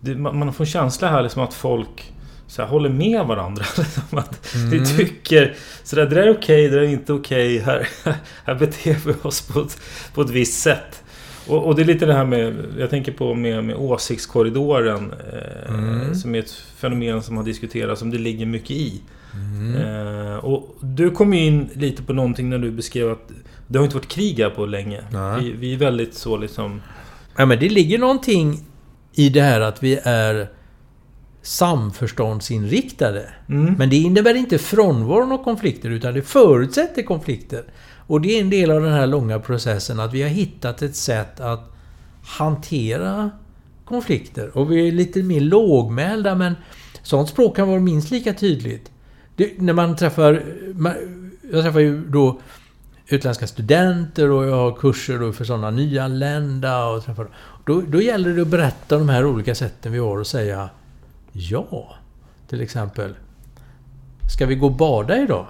[0.00, 2.12] det, man, får en känsla här liksom att folk
[2.46, 3.64] så här, håller med varandra.
[3.76, 4.88] Liksom att Vi Mm.
[4.96, 7.58] tycker så där, det där är okej, det där är inte okej.
[7.58, 7.88] Här,
[8.44, 9.78] här beter vi oss på ett,
[10.14, 11.02] på ett visst sätt.
[11.48, 15.12] Och, och det är lite det här med, jag tänker på med, med åsiktskorridoren.
[15.32, 16.14] Eh, Mm.
[16.14, 19.00] Som är ett fenomen som har diskuterats, som det ligger mycket i.
[19.34, 19.74] Mm.
[19.74, 23.30] Eh, och du kom ju in lite på någonting när du beskrev att
[23.68, 25.00] det har inte varit krig här på länge.
[25.40, 26.82] Vi, vi är väldigt så liksom...
[27.36, 28.60] Ja, men det ligger någonting
[29.14, 30.48] i det här att vi är
[31.42, 33.28] samförståndsinriktade.
[33.48, 33.74] Mm.
[33.78, 37.64] Men det innebär inte frånvaron av konflikter, utan det förutsätter konflikter.
[38.06, 40.96] Och det är en del av den här långa processen, att vi har hittat ett
[40.96, 41.72] sätt att
[42.24, 43.30] hantera
[43.84, 44.56] konflikter.
[44.56, 46.54] Och vi är lite mer lågmälda, men
[47.02, 48.90] sånt språk kan vara minst lika tydligt.
[49.36, 50.42] Det, när man träffar...
[51.52, 52.40] Jag träffar ju då
[53.08, 57.28] utländska studenter och jag har kurser då för sådana nyanlända och träffar...
[57.64, 60.70] Då, då gäller det att berätta de här olika sätten vi har och säga
[61.32, 61.94] Ja,
[62.48, 63.14] till exempel.
[64.34, 65.46] Ska vi gå och bada idag?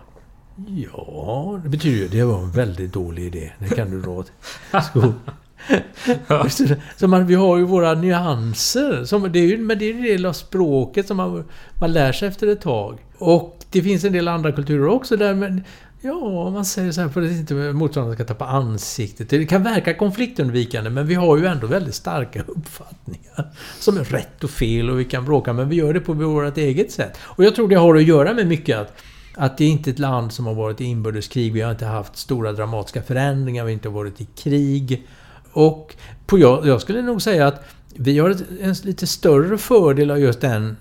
[0.67, 3.53] Ja, det betyder ju det var en väldigt dålig idé.
[3.59, 4.33] Det kan du dra åt
[4.91, 5.13] skog.
[6.51, 9.05] Så, så man, vi har ju våra nyanser.
[9.05, 11.45] Som, det är ju, men det är ju en del av språket som man,
[11.81, 12.99] man lär sig efter ett tag.
[13.19, 15.63] Och det finns en del andra kulturer också där men
[16.01, 19.31] Ja, man säger så här för att inte motståndaren ska tappa ansiktet.
[19.31, 23.53] Det kan verka konfliktundvikande men vi har ju ändå väldigt starka uppfattningar.
[23.79, 26.59] Som är rätt och fel och vi kan bråka men vi gör det på vårt
[26.59, 27.19] eget sätt.
[27.23, 29.03] Och jag tror det har att göra med mycket att
[29.37, 31.53] att det är inte ett land som har varit i inbördeskrig.
[31.53, 33.65] Vi har inte haft stora dramatiska förändringar.
[33.65, 35.07] Vi har inte varit i krig.
[35.53, 37.65] Och på, jag, jag skulle nog säga att
[37.95, 40.77] vi har en lite större fördel av just den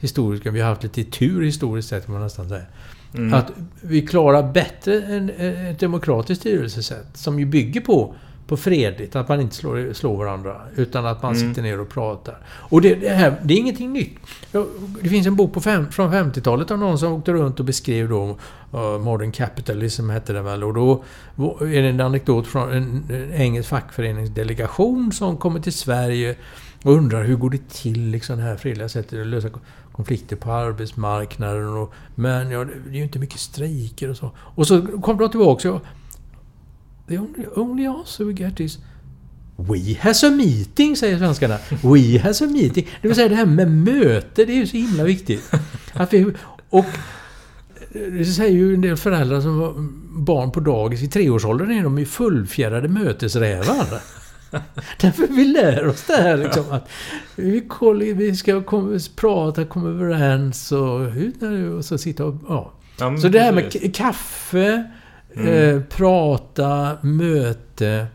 [0.00, 0.50] historiska.
[0.50, 2.64] Vi har haft lite tur historiskt sett kan man nästan säga.
[3.14, 3.34] Mm.
[3.34, 7.06] Att vi klarar bättre än ett demokratiskt styrelsesätt.
[7.16, 8.14] Som ju bygger på,
[8.48, 9.16] på fredligt.
[9.16, 10.56] Att man inte slår, slår varandra.
[10.76, 11.48] Utan att man Mm.
[11.48, 12.38] sitter ner och pratar.
[12.48, 14.16] Och det, det, här, det är ingenting nytt.
[15.02, 18.08] Det finns en bok på fem, från 50-talet av någon som åkte runt och beskrev
[18.08, 18.38] då
[18.74, 20.64] uh, Modern Capitalism hette den väl.
[20.64, 21.02] Och då
[21.60, 26.36] är det en anekdot från en, en engelsk fackföreningsdelegation som kommer till Sverige
[26.82, 29.60] och undrar hur går det till liksom det här fredliga sättet att lösa ko-
[29.92, 31.68] konflikter på arbetsmarknaden.
[31.76, 34.30] Och, men ja, det är ju inte mycket strejker och så.
[34.38, 35.80] Och så kommer de tillbaka
[37.08, 38.78] The only, only answer we get is
[39.56, 41.58] We has a meeting, säger svenskarna.
[41.82, 42.88] We has a meeting.
[43.02, 45.52] Det vill säga det här med möte, det är ju så himla viktigt.
[45.92, 46.32] Att vi,
[46.68, 46.86] och
[47.92, 49.74] det säger ju en del föräldrar som har
[50.18, 51.02] barn på dagis.
[51.02, 54.00] I treårsåldern är de ju fullfjädrade mötesrävar.
[55.00, 56.64] Därför vi lär oss det här liksom.
[56.70, 56.88] Att
[57.36, 61.00] vi, kollar, vi ska komma, prata, komma överens och,
[61.76, 62.34] och så sitta och...
[62.48, 62.72] Ja.
[63.00, 64.84] Ja, Så det här med kaffe,
[65.38, 65.76] Mm.
[65.76, 68.06] eh, prata, möte.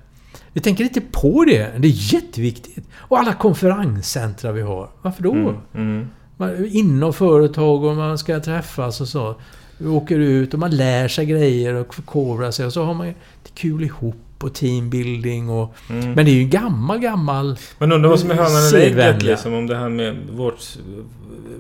[0.54, 1.72] Vi tänker inte på det.
[1.78, 2.88] Det är jätteviktigt.
[2.96, 4.90] Och alla konferenscentra vi har.
[5.02, 5.32] Varför då?
[5.32, 6.08] Mm, mm.
[6.38, 9.36] Man, inom företag och man ska träffas och så.
[9.78, 13.08] Vi åker ut och man lär sig grejer och förkovrar sig och så har man
[13.44, 15.76] det kul ihop och teambuilding och...
[15.90, 16.14] Mm.
[16.14, 17.58] Men det är ju gammal, gammal...
[17.78, 20.78] Men undrar vad som är hönan eller ägget liksom, om det här med vårt,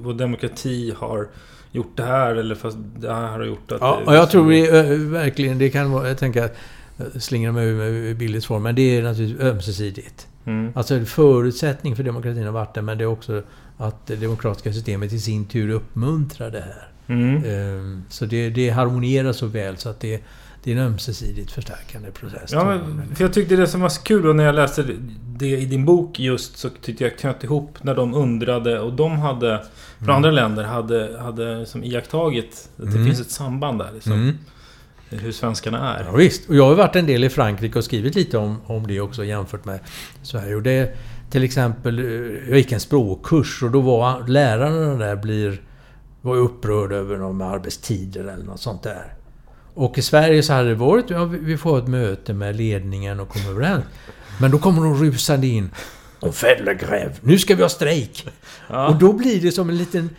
[0.01, 1.27] vår demokrati har
[1.73, 3.81] gjort det här eller fast det här har gjort att...
[3.81, 6.07] Ja, det, och jag tror är, ö, verkligen, det kan vara...
[6.07, 6.55] Jag tänker att
[6.97, 10.27] jag slingar mig ur med billigt svar, men det är naturligtvis ömsesidigt.
[10.45, 10.71] Mm.
[10.75, 13.41] Alltså en förutsättning för demokratin har varit det, men det är också
[13.77, 16.87] att det demokratiska systemet i sin tur uppmuntrar det här.
[17.07, 17.43] Mm.
[17.45, 20.21] Ehm, Så det, det harmonierar så väl så att det,
[20.63, 22.51] det är en ömsesidigt förstärkande process.
[22.51, 24.85] Ja, men, för jag tyckte det som var så kul och när jag läste
[25.37, 29.11] det i din bok just så tyckte jag knöt ihop när de undrade och de
[29.19, 29.57] hade
[29.97, 30.15] från Mm.
[30.15, 33.05] andra länder hade, hade som iakttagit att det Mm.
[33.05, 34.11] finns ett samband där liksom.
[34.13, 34.37] Mm.
[35.09, 36.03] Hur svenskarna är.
[36.03, 36.49] Ja, visst.
[36.49, 39.25] Och jag har varit en del i Frankrike och skrivit lite om, om det också
[39.25, 39.79] jämfört med
[40.21, 40.55] Sverige.
[40.55, 40.95] Och det,
[41.29, 42.05] till exempel, eh,
[42.49, 45.61] jag gick en språkkurs och då var lärarna där blir,
[46.21, 49.13] var upprörda över någon med arbetstider eller något sånt där.
[49.73, 53.29] Och i Sverige så hade det varit, ja, vi får ett möte med ledningen och
[53.29, 53.83] kommer överens.
[54.41, 55.71] Men då kommer de rusande in.
[56.19, 57.17] Och fäller gräv.
[57.21, 58.27] Nu ska vi ha strejk!
[58.69, 58.87] Ja.
[58.87, 60.09] Och då blir det som en liten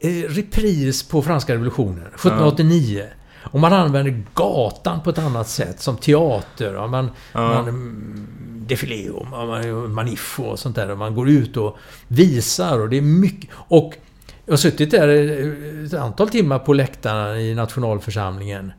[0.00, 3.04] eh, repris på franska revolutionen, 1789.
[3.42, 6.76] Och man använder gatan på ett annat sätt, som teater.
[6.76, 7.40] Och man, Ja.
[7.40, 8.26] man mm,
[8.66, 10.90] defilé och man, man- maniff och sånt där.
[10.90, 11.76] Och man går ut och
[12.08, 13.50] visar och det är mycket...
[13.54, 13.94] Och
[14.46, 15.08] jag har suttit där
[15.86, 18.72] ett antal timmar på läktarna i nationalförsamlingen.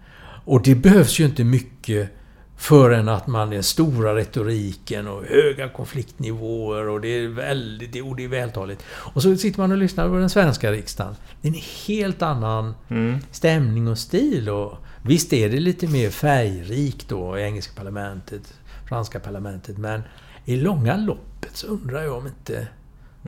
[0.46, 2.10] Och det behövs ju inte mycket
[2.58, 8.24] förrän att man är stora retoriken och höga konfliktnivåer och det är väldigt, och det
[8.24, 8.84] är vältaligt.
[8.89, 11.16] Och så sitter man och lyssnar på den svenska riksdagen.
[11.42, 13.18] Det är en helt annan Mm.
[13.32, 14.50] stämning och stil.
[14.50, 18.54] Och visst är det lite mer färgrikt då i engelska parlamentet,
[18.89, 20.02] franska parlamentet, men
[20.46, 22.68] i långa loppet så undrar jag om inte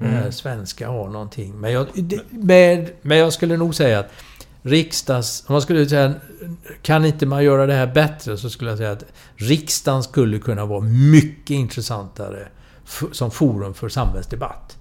[0.02, 0.32] här Mm.
[0.32, 1.60] svenska har någonting.
[1.60, 4.12] Men jag, det, med, men jag skulle nog säga att
[4.64, 5.44] riksdags...
[5.48, 6.14] Om man skulle säga
[6.82, 9.06] kan inte man göra det här bättre så skulle jag säga att
[9.36, 12.48] riksdagen skulle kunna vara mycket intressantare
[13.12, 14.78] som forum för samhällsdebatt.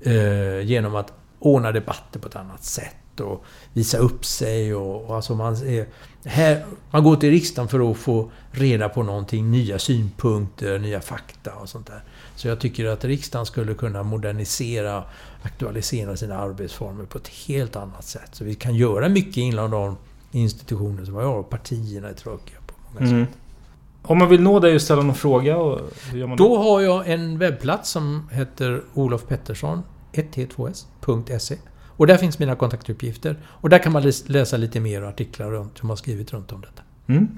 [0.00, 5.16] Eh, genom att ordna debatter på ett annat sätt och visa upp sig och, och
[5.16, 5.86] alltså man är,
[6.24, 11.54] här, Man går till riksdagen för att få reda på någonting, nya synpunkter, nya fakta
[11.54, 12.02] och sånt där.
[12.36, 15.04] Så jag tycker att riksdagen skulle kunna modernisera,
[15.42, 18.28] aktualisera sina arbetsformer på ett helt annat sätt.
[18.32, 19.96] Så vi kan göra mycket inom de
[20.32, 23.26] institutioner som vi har och partierna är tråkiga på många Mm.
[23.26, 23.34] sätt.
[24.02, 25.54] Om man vill nå dig och ställa någon fråga,
[26.10, 29.82] hur gör man Då har jag en webbplats som heter Olof Pettersson
[30.12, 31.56] 1t2s.se
[31.96, 33.36] och där finns mina kontaktuppgifter.
[33.46, 36.60] Och där kan man läs- läsa lite mer artiklar runt, som har skrivit runt om
[36.60, 36.82] detta.
[37.06, 37.28] Mm.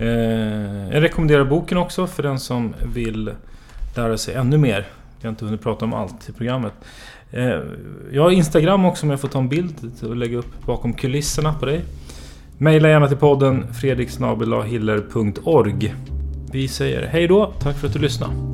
[0.00, 3.30] Eh, jag rekommenderar boken också för den som vill
[3.96, 4.86] lära sig ännu mer.
[5.24, 6.72] Jag har inte hunnit prata om allt i programmet.
[7.30, 7.60] Eh,
[8.12, 11.54] jag har Instagram också om jag får ta en bild och lägga upp bakom kulisserna
[11.54, 11.84] på dig.
[12.58, 15.94] Maila gärna till podden fredriksnabelahiller.org.
[16.52, 18.53] Vi säger hej då, tack för att du lyssnade.